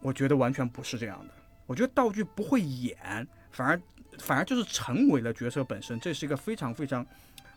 [0.00, 1.34] 我觉得完全不是这样的。
[1.66, 3.80] 我觉得道具不会演，反而
[4.18, 7.06] 反而就是成为了角色本身，这是一个非常非常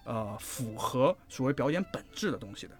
[0.05, 2.77] 呃符合所谓表演本质的东西的。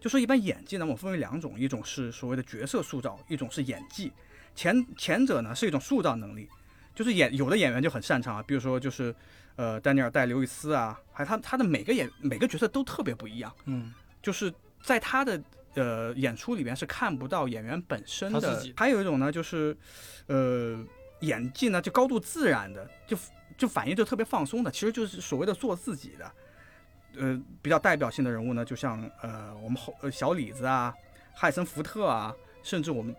[0.00, 4.12] 就说一般演技呢，我分为两种，一种是所谓的角色塑造，一种是演技。
[4.54, 6.48] 前前者呢是一种塑造能力，
[6.94, 9.14] 就是演有的演员就很擅长啊，比如说就是
[9.58, 13.92] 呃丹尼尔戴刘易斯啊，还有他他的每个演每个角色都特别不一样，嗯
[14.22, 15.42] 就是在他的
[15.74, 18.64] 呃演出里边是看不到演员本身的。
[18.76, 19.76] 还有一种呢就是
[20.28, 20.78] 呃
[21.22, 23.16] 演技呢就高度自然的，就
[23.56, 26.32] 就反应就特别放松的，其实就是所谓的做自己的。
[27.16, 30.94] 呃，比较代表性的人物呢，就像呃我们后呃小李子啊、
[31.34, 33.12] 汉森福特啊，甚至我们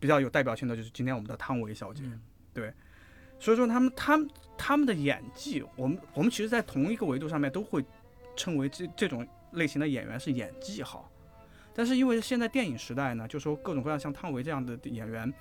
[0.00, 2.02] 比较有代表性的就是今天我们的汤唯小姐。
[2.56, 2.74] 嗯
[3.38, 7.84] 所以说他们他们他们的演技，我们我们其实，在同一个维度上面都会
[8.36, 11.10] 称为这这种类型的演员是演技好。
[11.74, 15.32] 但是因为现在电影时代呢，就说各种各样像汤唯这样的演员，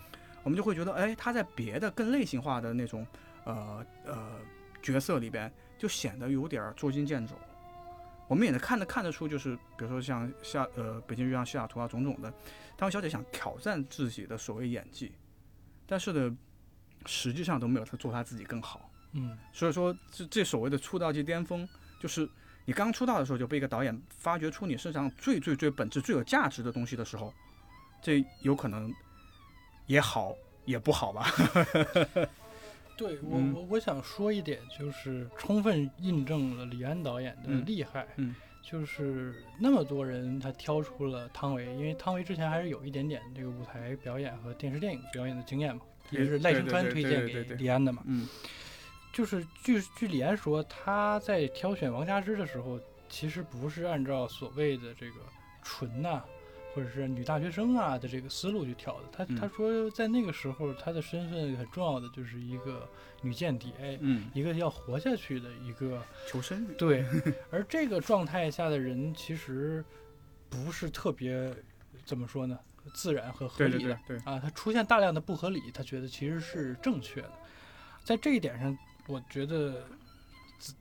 [0.43, 3.05] 我们就会觉得，哎，他在别的更类型化的那种
[3.43, 4.39] 呃呃
[4.81, 7.35] 角色里边，就显得有点儿捉襟见肘。
[8.27, 12.33] 我们也能看得看得出，就是比如说像夏呃北京遇上西雅图啊种种的，
[12.77, 15.11] 汤唯小姐想挑战自己的所谓演技，
[15.85, 16.37] 但是呢，
[17.05, 18.89] 实际上都没有她做她自己更好。
[19.13, 21.67] 嗯所以说，这这所谓的出道即巅峰，
[21.99, 22.27] 就是
[22.65, 27.33] 你刚出道的时候就被一个导演发掘出你身上最最最本质、最有价值的东西的时候，
[28.01, 28.93] 这有可能
[29.87, 30.33] 也好
[30.65, 31.27] 也不好吧？
[32.97, 38.07] 对我嗯我我想说一点，就是充分印证了李安导演的嗯厉害。
[38.17, 48.03] 嗯就是那么多人他挑出了汤唯，因为汤唯之前还是有一点点这个舞台表演和电视电影表演的经验嘛，也是赖声川推荐给李安的嘛。
[48.05, 48.29] 嗯
[49.13, 55.15] 就是据据李安说，他在挑选王佳芝的时候，其实不是按照所谓的这个
[55.61, 56.23] 纯呐、
[56.73, 59.03] 或者是女大学生啊的这个思路去挑的。
[59.11, 62.87] 他、嗯他说，在那个时候，他的身份很重要的就是一个
[63.21, 66.73] 女间谍，嗯，一个要活下去的一个求生欲。
[66.75, 67.05] 对。
[67.51, 69.83] 而这个状态下的人，其实
[70.49, 71.53] 不是特别
[72.05, 72.57] 怎么说呢，
[72.93, 73.79] 自然和合理的。
[73.79, 77.31] 对对对，啊，他出现大量的不合理，他觉得其实是正确的。
[78.03, 78.75] 在这一点上，
[79.07, 79.83] 我觉得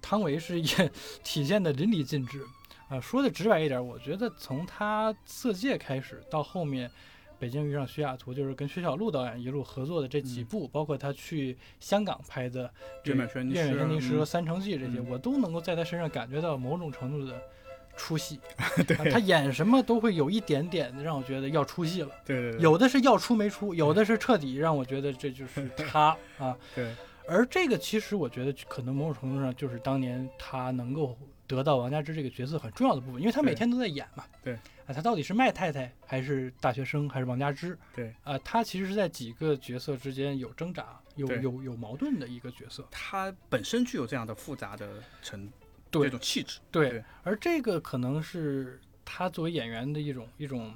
[0.00, 0.90] 汤唯是也
[1.24, 2.44] 体现的淋漓尽致。
[2.88, 6.88] 啊，说的直白一点，我觉得从他《色戒》开始到后面，
[7.38, 12.66] 《北京遇上徐雅图》，就是跟薛晓路导演一路合作的这几嗯部，包括他去香港拍的
[13.04, 17.40] 《月满轩尼月诗远轩尼诗》和《嗯三城记》这些，嗯我都能够在他身上感觉到某种程度的
[17.96, 18.40] 出戏。
[18.58, 22.10] 啊他演什么都会有一点点的让我觉得要出戏了。
[22.24, 26.56] 对对对，有的是要出没出，有的是彻底让我觉得这就是 他啊。
[26.74, 26.92] 对，
[27.30, 31.16] 而这个其实我觉得可能某种程度上就是当年他能够
[31.46, 34.24] 得到王佳芝这个角色很重要的部分，因为他每天都在演嘛。
[34.42, 34.54] 对
[34.86, 37.78] 啊，他到底是麦太太还是大学生还是王佳芝？
[37.94, 42.84] 对啊，他其实是在几个角色之间有挣扎、有有有矛盾的一个角色。
[42.90, 45.48] 他本身具有这样的复杂的成
[45.88, 46.58] 对这种气质。
[46.72, 50.74] 对，对而这个可能是他作为演员的一种一种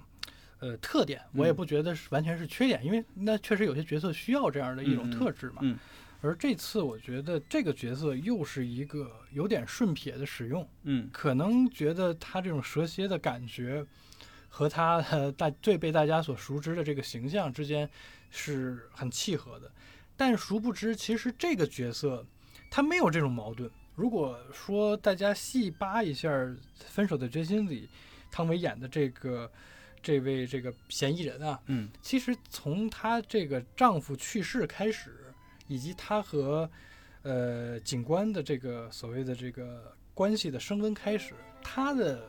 [0.61, 5.59] 呃特点，我也嗯不觉得是完全是缺点，因为那确实有些角色需要这样的一种特质嘛。
[5.63, 5.77] 嗯
[6.25, 11.11] 而这次我觉得这个角色又是一个有点顺撇的使用，嗯。
[11.13, 13.85] 可能觉得他这种蛇蝎的感觉
[14.49, 17.87] 和他的大最被大家所熟知的这个形象之间
[18.31, 19.71] 是很契合的，
[20.17, 22.27] 但殊不知其实这个角色
[22.71, 23.71] 他没有这种矛盾。
[23.95, 26.29] 如果说大家细扒一下
[26.87, 27.87] 《分手的决心》里
[28.31, 29.53] 汤唯演的这个
[30.03, 31.91] 这位这个嫌疑人啊，嗯。
[32.01, 35.24] 其实从她这个丈夫去世开始，
[35.67, 36.69] 以及他和
[37.23, 42.29] 呃警官的这个所谓的这个关系的升温开始，他的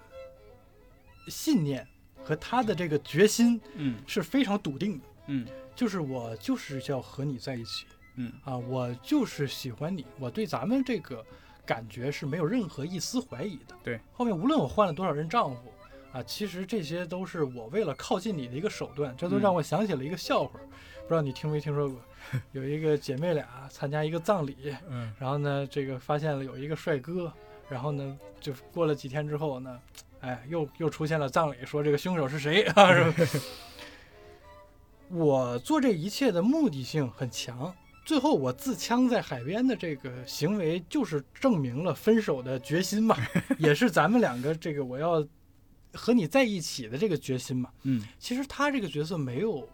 [1.28, 1.88] 信念
[2.24, 11.26] 和他的这个决心嗯是非常笃定的，嗯就是我就是要和你在一起嗯啊，我就是喜欢你，我对咱们这个
[11.66, 13.76] 感觉是没有任何一丝怀疑的。
[13.84, 15.72] 对，后面无论我换了多少任丈夫。
[16.14, 20.58] 啊，其实这些都是我为了靠近你的一个手段，这都嗯让我想起了一个笑话，
[21.08, 22.00] 不知道你听没听说过？
[22.54, 27.32] 有一个姐妹俩参加一个葬礼，嗯然后呢，这个发现了有一个帅哥，
[27.70, 29.80] 然后呢，就过了几天之后呢，
[30.22, 32.92] 哎，又又出现了葬礼，说这个凶手是谁啊？
[32.94, 33.42] 是吧？
[35.10, 37.72] 我做这一切的目的性很强，
[38.04, 43.16] 最后我自枪在海边的这个行为，就是证明了分手的决心嘛，
[43.60, 45.24] 也是咱们两个这个我要
[45.94, 47.70] 和你在一起的这个决心嘛。
[47.84, 49.70] 嗯其实他这个角色没有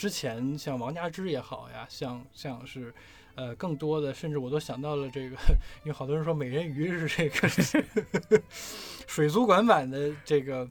[0.00, 2.90] 之前像王佳芝也好呀，像像是
[3.34, 5.36] 呃更多的，甚至我都想到了这个，
[5.84, 8.40] 因为好多人说美人鱼是这个
[9.06, 10.66] 水族馆版的这个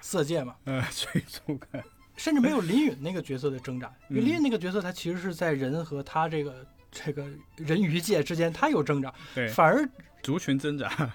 [0.00, 1.82] 色戒嘛，呃，水族馆。
[2.16, 9.84] 甚至没有林允那个角色的挣扎，因为嗯林允那个角色他其实是在人和他这个这个人鱼界之间，他有挣扎，对，反而
[10.22, 11.12] 族群挣扎。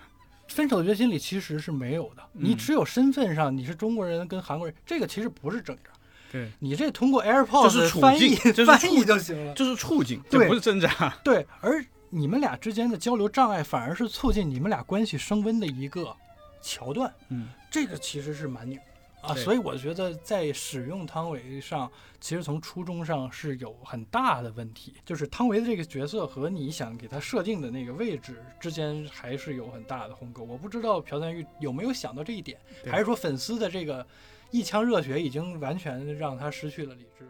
[0.49, 5.89] 分手的决心里其实是没有的，你嗯只有身份上你是中国人跟韩国人，这个其实不是挣扎。
[6.33, 9.53] 对，你这通过 AirPods 翻译 翻译就行了。
[9.53, 11.15] 这是处境，这对不是挣扎。
[11.23, 16.13] 对，而你们俩之间的交流障碍，反而是促进你们俩关系升温的一个
[16.59, 17.13] 桥段。
[17.29, 18.79] 嗯这个其实是蛮拧
[19.21, 30.43] 啊，所以我觉得在使用汤唯上，其实从初衷上是有很大的问题，就是汤唯的这个角色和你想给他设定的那个位置之间还是有很大的鸿沟。
[30.43, 34.05] 我不知道朴赞玉有没有想到这一点，还是说粉丝的这个
[34.53, 37.27] 一腔热血已经完全让他失去了理智。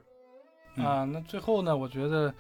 [0.76, 2.34] 嗯啊，那最后呢，我觉得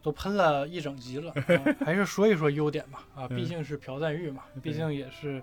[0.00, 3.04] 都喷了一整集了， 啊还是说一说优点吧。
[3.16, 5.42] 啊，毕嗯竟是朴赞玉嘛，毕竟也是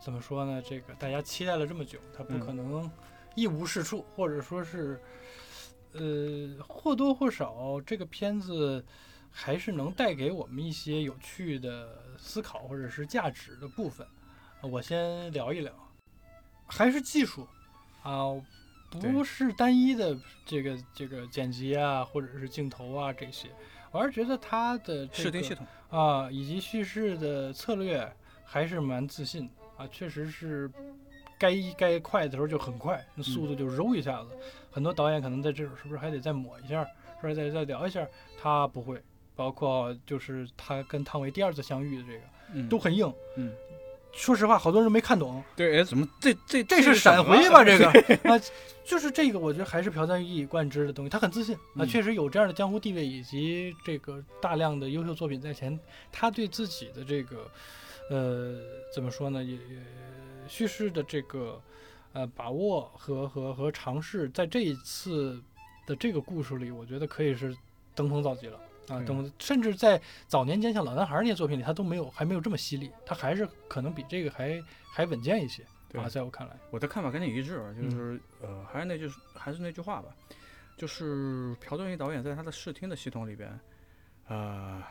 [0.00, 0.62] 怎么说呢？
[0.66, 2.90] 这个大家期待了这么久，他不嗯可能
[3.34, 4.98] 一无是处，或者说是，
[5.92, 8.82] 呃，或多或少这个片子
[9.30, 14.06] 还是能带给我们一些有趣的思考或者是价值的部分。
[14.06, 15.70] 啊我先聊一聊，
[16.66, 17.46] 还是技术
[18.02, 18.32] 啊，
[18.90, 23.48] 不是单一的这个这个剪辑啊，或者是镜头啊这些，
[23.90, 25.66] 我还是觉得他的这个视听系统。
[25.90, 28.10] 啊，以及叙事的策略
[28.44, 30.70] 还是蛮自信啊，确实是
[31.38, 34.30] 该该快的时候就很快，那速度就揉一下子。
[34.70, 38.06] 很多导演可能在这儿是不是还得再抹一下，是不是再再聊一下？
[38.40, 39.02] 他不会，
[39.36, 42.20] 包括就是他跟汤唯第二次相遇的这个
[42.54, 43.12] 嗯都很硬。
[43.36, 43.52] 嗯，
[44.12, 47.64] 说实话，好多人都没看懂，对，哎，怎么这这这是闪回吧？
[47.64, 47.86] 这个
[48.30, 48.38] 啊，
[48.84, 51.08] 就是这个，我觉得还是朴赞玉一以贯之的东西。
[51.08, 55.78] 他很自信啊，嗯确实有这样的江湖地位以及这个大量的优秀作品在前，
[56.12, 57.50] 他对自己的这个
[58.10, 58.60] 呃
[58.94, 59.58] 怎么说呢，也也
[60.46, 61.60] 叙事的这个
[62.12, 65.40] 呃把握和和和尝试，在这一次
[65.86, 67.56] 的这个故事里，我觉得可以是
[67.94, 68.60] 登峰造极了。
[68.88, 76.56] 啊，等甚至在早年间像老男孩那些作品里，他都没有还没有这么犀利，他还是可能比这个还还稳健一些对啊，在我看来。
[76.70, 80.08] 我的看法跟你一致，啊就是、呃，还是那句还是那句话吧，
[80.76, 83.60] 就是朴正宇导演在他的视听的系统里边，
[84.28, 84.82] 呃，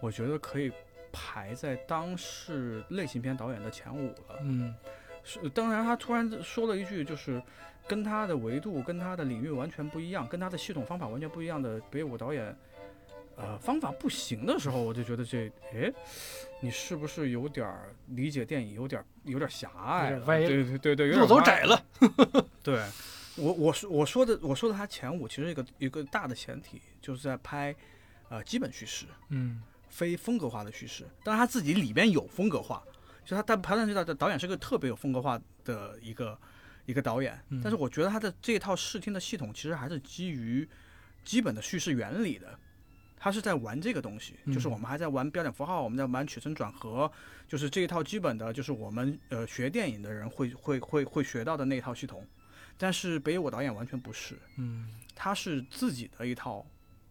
[0.00, 0.72] 我觉得可以
[1.12, 4.38] 排在当世类型片导演的前五了。
[4.40, 4.74] 嗯
[5.24, 7.42] 是，当然他突然说了一句，就是
[7.86, 12.56] 跟他的维度、跟他的领域完全不一样，跟他的系统方法完全不一样的北舞导演。
[13.40, 15.92] 呃，方法不行的时候，我就觉得这，哎，
[16.60, 20.24] 你是不是有点儿理解电影有点儿有点儿狭隘了？
[20.26, 21.80] 歪了对对对对，路走窄了。
[22.64, 22.84] 对，
[23.36, 27.72] 我我说我说的我说的他前五其实一个一个大的前提，就是在拍
[28.28, 31.06] 呃基本叙事，嗯非风格化的叙事。
[31.22, 32.82] 当然他自己里边有风格化，
[33.24, 36.36] 就他但朴赞郁的导演是个特别有风格化的一个
[36.86, 40.68] 一个导演，嗯但是我觉得他的这套视听的系统其实还是基于
[41.24, 42.58] 基本的叙事原理的。
[43.18, 47.10] 他是在玩这个东西，就是嗯我们还在玩标点符号，我们在玩起承转合，
[47.48, 52.26] 就是这一套基本的，就是我们呃学电影的人会会会会学到的那一套系统。
[52.76, 54.88] 但是北野武导演完全不是，嗯。
[55.14, 56.64] 他是自己的一套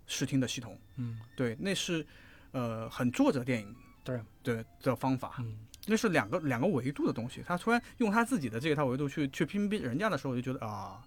[0.06, 1.20] 视听的系统，嗯。
[1.36, 2.06] 对，那是
[2.52, 4.22] 呃很作者电影对。
[4.42, 5.58] 对的方法，嗯。
[5.86, 7.44] 那是两个两个维度的东西。
[7.46, 11.04] 他突然用他自己的这一套维度去去拼逼人家的时候，我就觉得啊，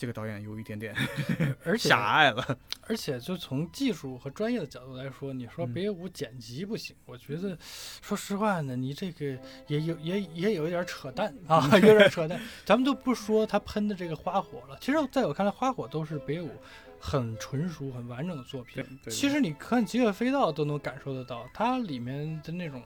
[0.00, 0.94] 这个导演有一点点
[1.62, 2.58] 而且狭隘了。
[2.88, 12.40] 而且就从技术和专业的角度来说，你说嗯北野武剪辑不行，我觉得说实话呢，你这个也有也也有一点扯淡啊， 有点扯淡。
[12.64, 16.50] 咱们都不说他喷的这个花火了，其实在我看来，花火都是北野武
[16.98, 18.82] 很纯熟、很完整的作品。
[19.10, 22.82] 其实你看《极乐飞盗》都能感受得到，它里面的那种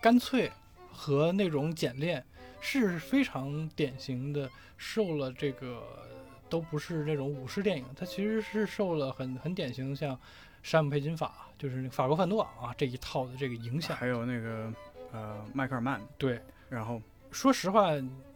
[0.00, 0.50] 干脆
[0.92, 2.24] 和那种简练
[2.60, 5.82] 是非常典型的，受了这个
[6.48, 10.18] 都不是那种武士电影，它其实是受了很很典型像
[10.62, 13.96] 山姆佩金法，就是那个法国贩毒网啊这一套的这个影响。
[13.96, 14.72] 还有那个
[15.12, 17.90] 呃迈克尔曼，对，然后说实话，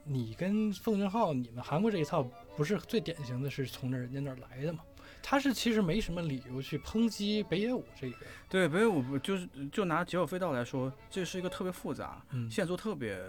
[0.04, 2.22] 你跟奉俊昊你们韩国这一套
[2.56, 4.80] 不是最典型的是从那人家那儿来的嘛？
[5.22, 8.16] 他是其实没什么理由去抨击北野武这个，
[8.48, 13.20] 对北野武就是就拿《解剖飞道》来说，这是一个特别复杂、嗯，线索特别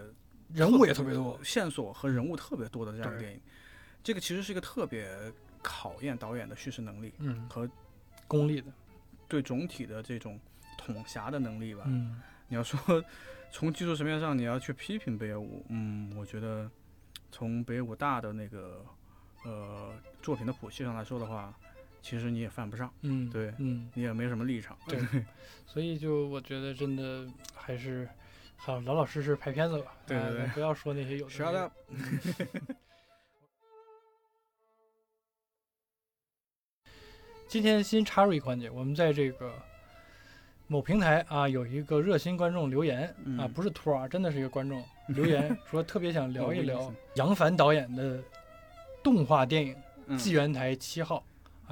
[0.53, 3.41] 人物也特别多，线索和人物特别多的这样的电影。
[4.03, 5.09] 这个其实是一个特别
[5.61, 7.69] 考验导演的叙事能力嗯，和
[8.27, 8.71] 功力的，
[9.27, 10.39] 对总体的这种
[10.77, 11.83] 统辖的能力吧。
[11.87, 12.21] 嗯。
[12.47, 13.01] 你要说
[13.49, 16.69] 从技术层面上你要去批评北野武，嗯，我觉得
[17.31, 18.85] 从北野武大的那个
[19.45, 21.53] 呃作品的谱系上来说的话，
[22.01, 24.77] 其实你也犯不上，嗯，对嗯，你也没什么立场。
[24.85, 24.99] 对，
[25.65, 27.25] 所以就我觉得真的
[27.55, 28.05] 还是
[28.57, 31.71] 好老老实实拍片子吧，啊对对对不要说那些有的
[37.51, 39.51] 今天新插入一环节，我们在这个
[40.67, 48.23] 某平台啊有一个热心观众留言、啊，嗯不是托儿啊，真的是一个观众留言 说特别想聊一哦聊杨凡导演的
[49.03, 49.75] 动画电影
[50.07, 51.21] 嗯《纪元台七号》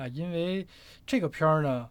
[0.02, 0.68] 啊，因为
[1.08, 1.88] 这个片儿呢。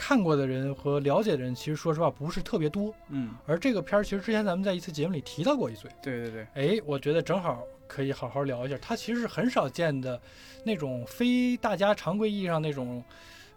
[0.00, 2.94] 看过的人和了解的人，其实说实话不是特别多。
[3.08, 5.90] 嗯，而这个片儿，其实之前咱们在一次节目里提到过一嘴。
[6.00, 10.20] 对对对，哎，我觉得正好可以好好聊一下，它其实是很少见的
[10.64, 13.02] 那种非大家常规意义上那种，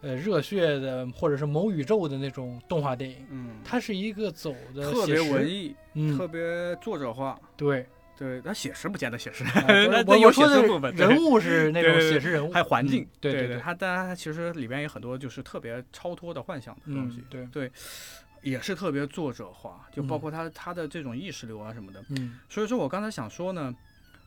[0.01, 3.17] 呃，热血的或者是某宇宙的那种动画电影。
[3.29, 7.39] 嗯，它是一个走的特别文，艺，嗯，特别作者化。
[7.55, 7.85] 对。
[8.17, 9.43] 对，他写实不见得写实，
[10.05, 17.23] 我我说的写实部分人物是那种写实人物，还有环境嗯，对对对，他当然他其实里边有很多就是特别超脱的幻想的东西。
[17.31, 17.71] 对，，对，
[18.43, 20.19] 也是特别作者化，就包嗯。
[20.19, 22.03] 括他他的这种意识流啊什么的。
[22.09, 22.37] 嗯。
[22.47, 23.73] 所以说我刚才想说呢，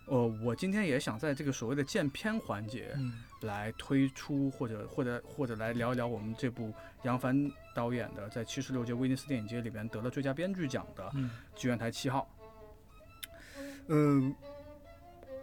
[0.06, 12.28] 呃，我今天也想在这个所谓的见片环节嗯来推出或者或者或者来聊一聊我们这部杨凡导演的在七十六届威尼斯电影节里边得了最佳编剧奖的嗯《剧院台七号》。
[13.88, 14.34] 嗯，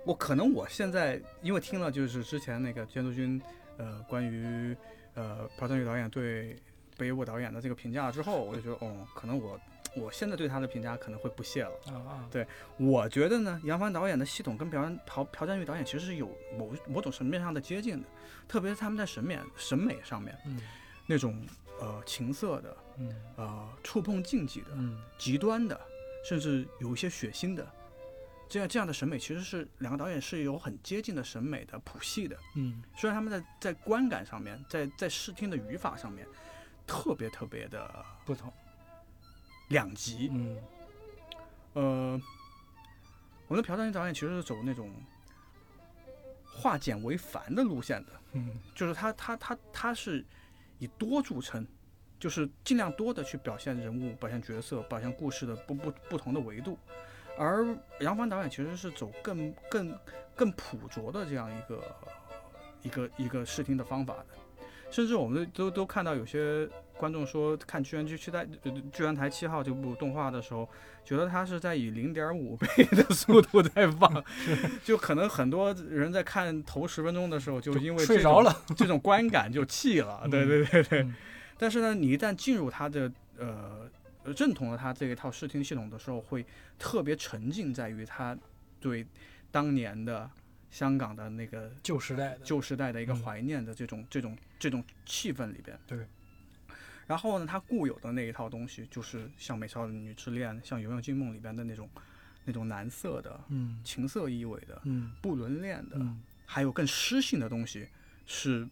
[0.06, 3.42] 我可能我现在因为听了就是之前那个监督君
[3.78, 4.76] 呃关于
[5.16, 6.56] 呃朴赞郁导演对
[6.98, 9.60] 北野武导演的这个评价之后，我就觉得哦，可能我
[9.96, 11.72] 我现在对他的评价可能会不屑了。
[11.88, 16.28] 啊啊，对我觉得呢，杨帆导演的系统跟朴赞朴朴赞郁导演其实是有
[16.58, 18.08] 某某种层面上的接近的，
[18.48, 20.62] 特别是他们在审美审美上面嗯
[21.08, 21.46] 那种
[21.80, 25.80] 呃情色的、嗯呃触碰禁忌的、嗯极端的，
[26.24, 27.68] 甚至有一些血腥的，
[28.48, 32.38] 这样这样的审美其实是两个导演是有很接近的审美的谱系的。
[32.56, 36.26] 嗯虽然他们在在观感上面，在在视听的语法上面
[36.88, 38.54] 特别特别的不同，
[39.72, 40.58] 两极，嗯。
[41.74, 42.22] 呃，
[43.48, 44.92] 我们的朴赞郁导演其实是走那种
[46.46, 48.60] 化简为繁的路线的，嗯。
[48.76, 50.24] 就是他他他他是
[50.80, 51.66] 以多著称，
[52.20, 56.78] 就是尽量多的去表现人物、表现角色、表现故事的不不不同的维度，
[57.38, 57.66] 而
[58.02, 59.98] 杨帆导演其实是走更更
[60.36, 61.96] 更朴拙的这样一个
[62.84, 64.26] 一个一个视听的方法的，
[64.92, 66.68] 甚至我们都都看到有些
[67.02, 70.70] 观众说看《巨人剧七代》呃《巨人台七号》这部动画的时候，
[71.04, 74.24] 觉得他是在以零点五倍的速度在放，
[74.86, 80.28] 就可能很多人在看头十分钟的时候，就因为睡着了， 这种观感就弃了。
[80.30, 81.02] 对嗯对对对。
[81.02, 81.16] 嗯
[81.58, 83.88] 但是呢，你一旦进入他的呃
[84.36, 86.44] 认同了他这一套视听系统的时候，会
[86.80, 88.38] 特别沉浸在于他
[88.80, 89.06] 对
[89.52, 90.30] 当年的
[90.72, 95.78] 香港的那个旧时代的，旧时代的一个嗯怀念的这种、这种这种气氛里边。
[95.86, 96.00] 对，
[97.12, 101.90] 然后呢，他固有的那一套东西，就是像《美少女之恋》、像《游泳惊梦》里边的那种
[102.46, 107.90] 那种蓝色的、嗯情色意味的、嗯不伦恋的，嗯还有更诗性的东西，
[108.26, 108.66] 是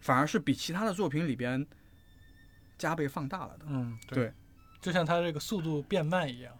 [0.00, 1.66] 反而是比其他的作品里边
[2.78, 3.64] 加倍放大了的。
[3.66, 4.32] 嗯，对，
[4.80, 6.56] 就像他这个速度变慢一样，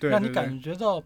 [0.00, 1.00] 对，让你感觉到，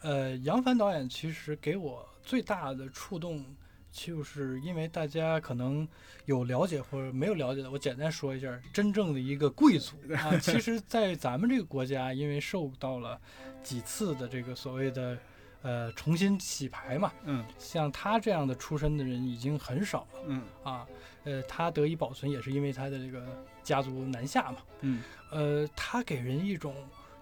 [0.00, 3.46] 呃，杨帆导演其实给我最大的触动，
[3.94, 5.86] 就是因为大家可能
[6.26, 13.20] 有了解或者没有了解的，我简单说一下，真正的一个贵族 啊，其实，在咱们这个国家，因为受到了
[13.62, 15.16] 几次的这个所谓的
[15.62, 17.44] 呃重新洗牌嘛，嗯。
[17.56, 20.42] 像他这样的出身的人已经很少了嗯。
[20.64, 20.84] 啊，
[21.22, 23.24] 呃，他得以保存也是因为他的这个
[23.62, 25.04] 家族南下嘛，嗯。
[25.30, 26.74] 呃，他给人一种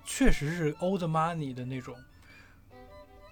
[0.07, 1.95] 确实是 old money 的那种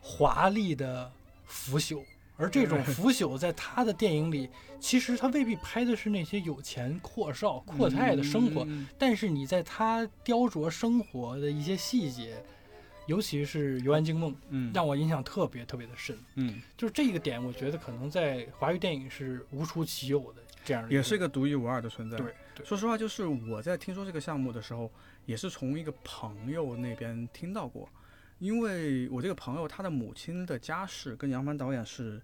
[0.03, 1.11] 华丽的
[1.47, 2.05] 腐朽，
[2.41, 4.49] 而这种 腐朽在他的电影里，
[4.80, 12.43] 其实他未必拍的是那些有钱阔少阔太的生活，嗯但是你在他雕琢生活的一些细节，
[13.07, 16.18] 尤其是《游园惊梦》，嗯让我印象特别特别的深。
[16.36, 22.16] 嗯，就是这个点，我觉得可能在华语电影是无出其有的这样的也是一个独一无二的存在。
[22.16, 24.91] 对对说实话，就是我在听说这个项目的时候，
[25.26, 27.88] 也是从一个朋友那边听到过，
[28.38, 32.20] 因为我这个朋友他的母亲的家世跟杨帆导演是，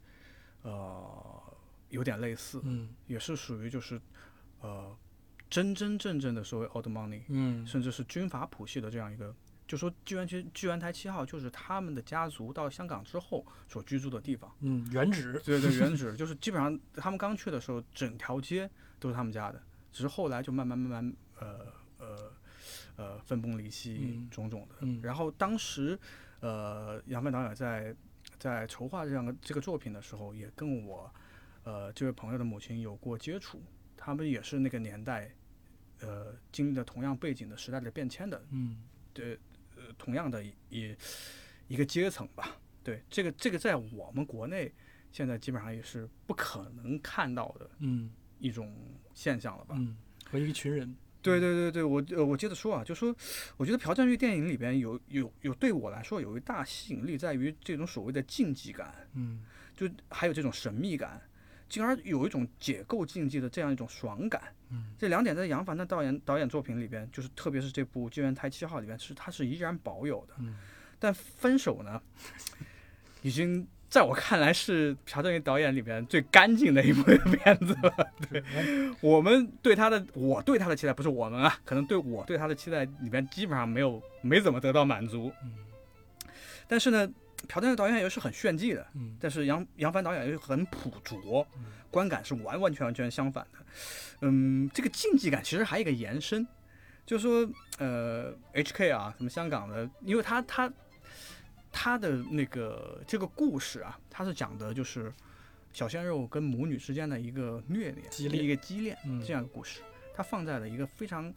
[0.67, 1.57] 呃，
[1.91, 4.01] 有点类似，嗯也是属于就是，
[4.61, 4.97] 呃，
[5.49, 9.33] 真真正正的所谓 old money，嗯甚至是军阀谱系的这样一个。
[9.69, 19.62] 就说巨源区巨源台七号就是他们的家族到香港之后所居住的地方，嗯，原址对对，原址就是基本上他们刚去的时候，整条街都是他们家的，
[19.93, 21.67] 只是后来就慢慢慢慢呃
[21.99, 22.33] 呃
[22.97, 24.77] 呃分崩离析嗯种种的。
[24.81, 25.97] 嗯然后当时
[26.41, 27.95] 呃杨帆导演在
[28.39, 31.12] 在筹划这样的这个作品的时候，也跟我
[31.64, 33.62] 呃这位朋友的母亲有过接触，
[33.97, 35.30] 他们也是那个年代
[36.01, 38.82] 呃经历了同样背景的时代的变迁的嗯
[39.14, 39.34] 呃
[39.99, 40.97] 同样的一一
[41.68, 42.57] 一个阶层吧。
[42.82, 44.72] 对，这个这个在我们国内
[45.11, 48.76] 现在基本上也是不可能看到的嗯一种
[49.12, 49.74] 现象了吧？
[49.78, 50.95] 嗯，和一群人，
[51.27, 53.14] 对对对对，我呃我接着说啊，就说
[53.57, 59.43] 我觉得朴赞玉电影里边有有有对我来说有一大吸引力在于这种所谓的竞技感，嗯
[59.77, 61.20] 就还有这种神秘感，
[61.68, 64.43] 进而有一种解构竞技的这样一种爽感。
[64.70, 70.35] 嗯这两点在杨凡的导演导演作品里边，就是特别是这部《救援台七号》里边，是它是依然保有的。
[70.39, 70.57] 嗯
[70.99, 72.01] 但分手呢，
[73.20, 77.93] 已经在我看来是朴正宇导演里边最干净的一部 片子了。
[78.30, 78.43] 对，
[79.01, 85.32] 我们对他的，我对他的期待不是我们啊，可能对我对他的期待里边基本上没有没怎么得到满足。
[85.43, 85.53] 嗯
[86.68, 87.09] 但是呢，
[87.47, 93.59] 朴正宇导演又是很炫技的，嗯但是杨杨帆导演又很朴拙嗯，观感是完完全完全相反的。
[94.22, 96.45] 嗯，这个竞技感其实还有一个延伸，
[97.07, 100.68] 就是说，呃，HK 啊，什么香港的，因为他他
[101.79, 105.12] 他的那个这个故事啊，他是讲的就是
[105.74, 108.43] 小鲜肉跟母女之间的一个虐恋，激烈。
[108.43, 109.22] 一个激恋嗯。
[109.22, 109.83] 这样的故事，
[110.14, 111.31] 它放在了一个非常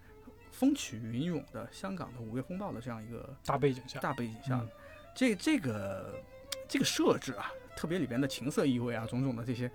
[0.50, 4.70] 风起云涌的香港的五月风暴的这样一个大背景下，大背景下，嗯。
[5.14, 6.24] 这这个
[6.70, 9.70] 这个设置啊，特别里边的情色意味啊，种种的这些，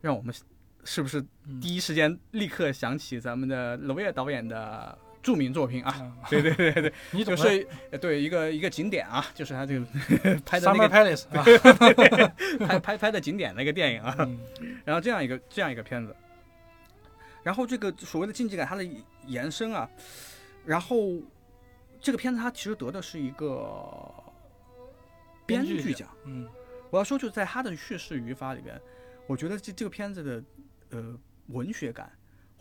[0.00, 0.34] 让我们
[0.82, 1.60] 是不是嗯。
[1.60, 5.90] 第一时间立刻想起咱们的娄烨导演的著名作品啊？
[6.22, 9.86] 啊，对对对对， 你就是呃对一个一个景点啊，就是他这个
[10.44, 14.38] 拍的那个 Palace 啊，拍 拍拍的景点那个电影啊，嗯。
[14.84, 16.14] 然后这样一个这样一个片子，
[17.42, 18.86] 然后这个所谓的竞技感它的
[19.26, 19.88] 延伸啊，
[20.64, 21.20] 然后
[22.00, 24.10] 这个片子它其实得的是一个
[25.46, 26.08] 编剧剧奖。
[26.24, 26.48] 嗯。
[26.90, 28.80] 我要说，就在它的叙事语法里边，
[29.26, 30.42] 我觉得这这个片子的
[30.88, 31.14] 呃
[31.48, 32.10] 文学感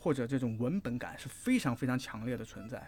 [0.07, 2.81] 或者这种文本感是非常非常强烈的存在。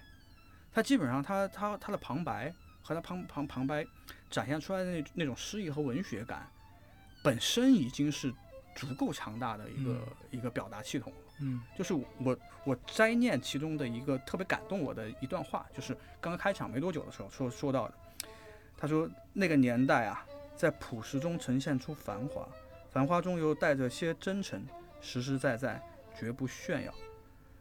[0.71, 2.49] 它基本上它它它的旁白
[2.81, 3.85] 和它旁旁旁白
[4.29, 6.49] 展现出来的那那种诗意和文学感，
[7.21, 8.33] 本身已经是
[8.73, 11.19] 足够强大的一个、一个表达系统了。
[11.41, 17.93] 嗯就是我我摘念其中的一个特别感动我的一段话，就是刚刚开场没多久的时候说说到的。
[18.77, 22.47] 他说那个年代啊，在朴实中呈现出繁华，
[22.89, 24.65] 繁华中又带着些真诚，
[25.01, 25.81] 实实在在，
[26.17, 26.93] 绝不炫耀，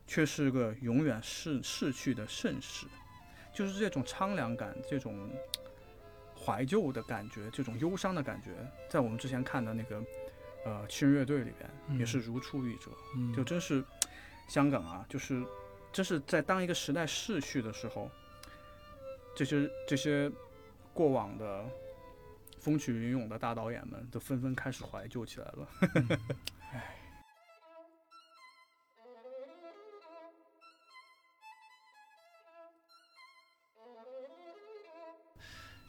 [0.09, 2.85] 却是个永远逝逝去的盛世。
[3.55, 5.31] 就是这种苍凉感，这种
[6.37, 8.51] 怀旧的感觉，这种忧伤的感觉，
[8.89, 10.03] 在我们之前看的那个
[10.65, 12.91] 呃七人乐队里边也是如出一辙。
[13.17, 13.85] 嗯，就真是
[14.49, 15.45] 香港啊，就是
[15.93, 18.09] 真是在当一个时代逝去的时候，
[19.35, 20.31] 这些这些
[20.95, 21.65] 过往的
[22.61, 25.69] 风起云涌的大导演们都纷纷开始怀旧起来了。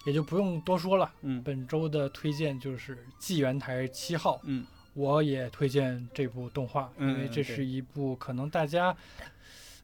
[0.05, 1.11] 也就不用多说了。
[1.21, 8.95] 嗯本周的推荐就是《纪元台七号》，嗯我也推荐这部动画，因为这是一部可能大家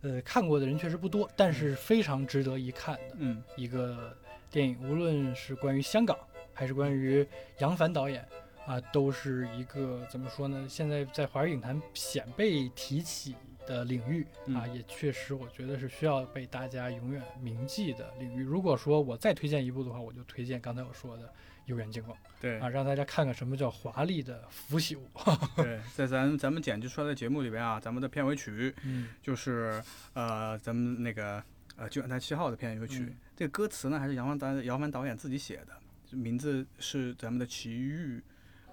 [0.01, 4.18] 呃看过的人确实不多，但是非常值得一看的嗯一个
[4.49, 4.78] 电影。
[4.82, 6.18] 无论是关于香港，
[6.53, 7.26] 还是关于
[7.59, 8.28] 杨凡导演
[8.66, 10.66] 啊，都是一个怎么说呢？
[10.68, 13.36] 现在在华语影坛鲜被提起
[13.66, 18.43] 的领域啊，嗯也确实我觉得是需要被大家永远铭记的领域。
[18.43, 21.24] 如果说我再推荐一部的话，我就推荐刚才我说的
[21.66, 24.97] 《游园惊梦》对啊，让大家看看什么叫华丽的腐朽。
[25.57, 29.82] 对，在咱咱们剪辑出来的节目里边啊，咱们的片尾曲嗯就是
[30.13, 31.43] 呃咱们那个
[31.76, 38.22] 呃《救援台七号》的片尾曲，嗯这个歌词呢还是杨帆导杨帆导演自己写的，名字是咱们的齐豫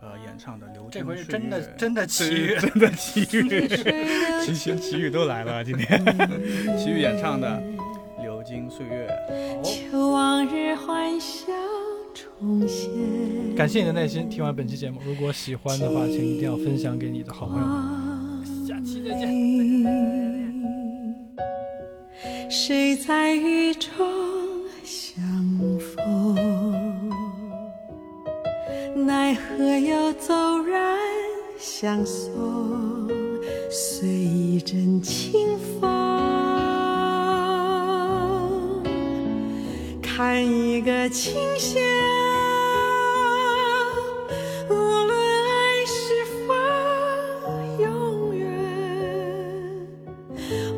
[0.02, 3.68] 呃演唱的《流金岁回是真的真的奇遇，真的齐豫，
[4.44, 6.04] 齐齐齐豫都来了，今天
[6.76, 7.48] 奇遇演唱的
[8.22, 9.08] 《流金岁月》。
[9.62, 11.52] 求往日欢笑
[12.12, 12.90] 重现。
[13.56, 18.66] 感谢你的耐心，听完本期节目，如果喜欢的话，请一定要分享给你的好朋友们。
[18.66, 19.30] 下期再见。
[22.50, 23.90] 谁在雨中
[29.06, 30.98] 奈何又骤然
[31.58, 33.08] 相送，
[33.70, 35.90] 随一阵清风。
[40.00, 41.82] 看一个清香，
[44.70, 46.54] 无论爱是否
[47.82, 48.48] 永远。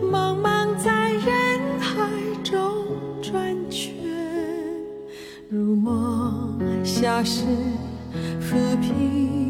[0.03, 2.09] 茫茫在人海
[2.43, 2.87] 中
[3.23, 3.93] 转圈，
[5.51, 7.45] 如梦消失，
[8.55, 9.44] 和平。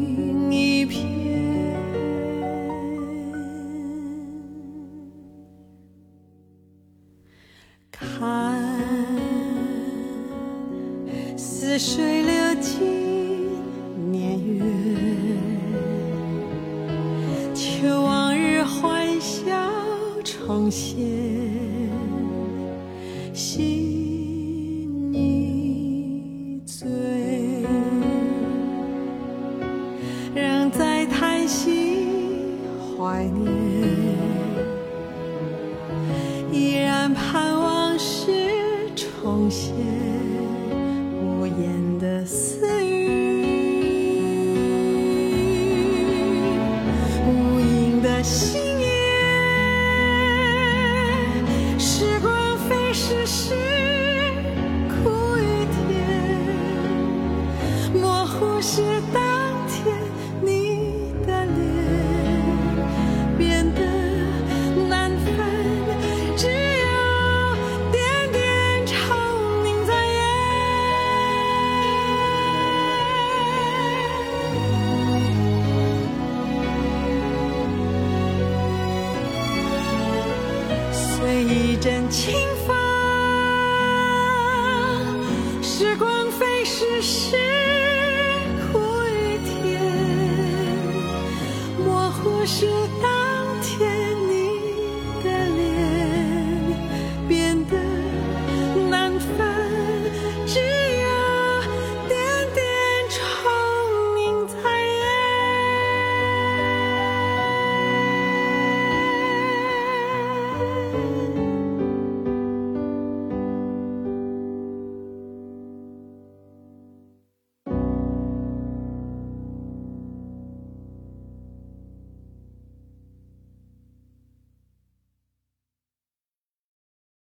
[37.15, 37.44] 依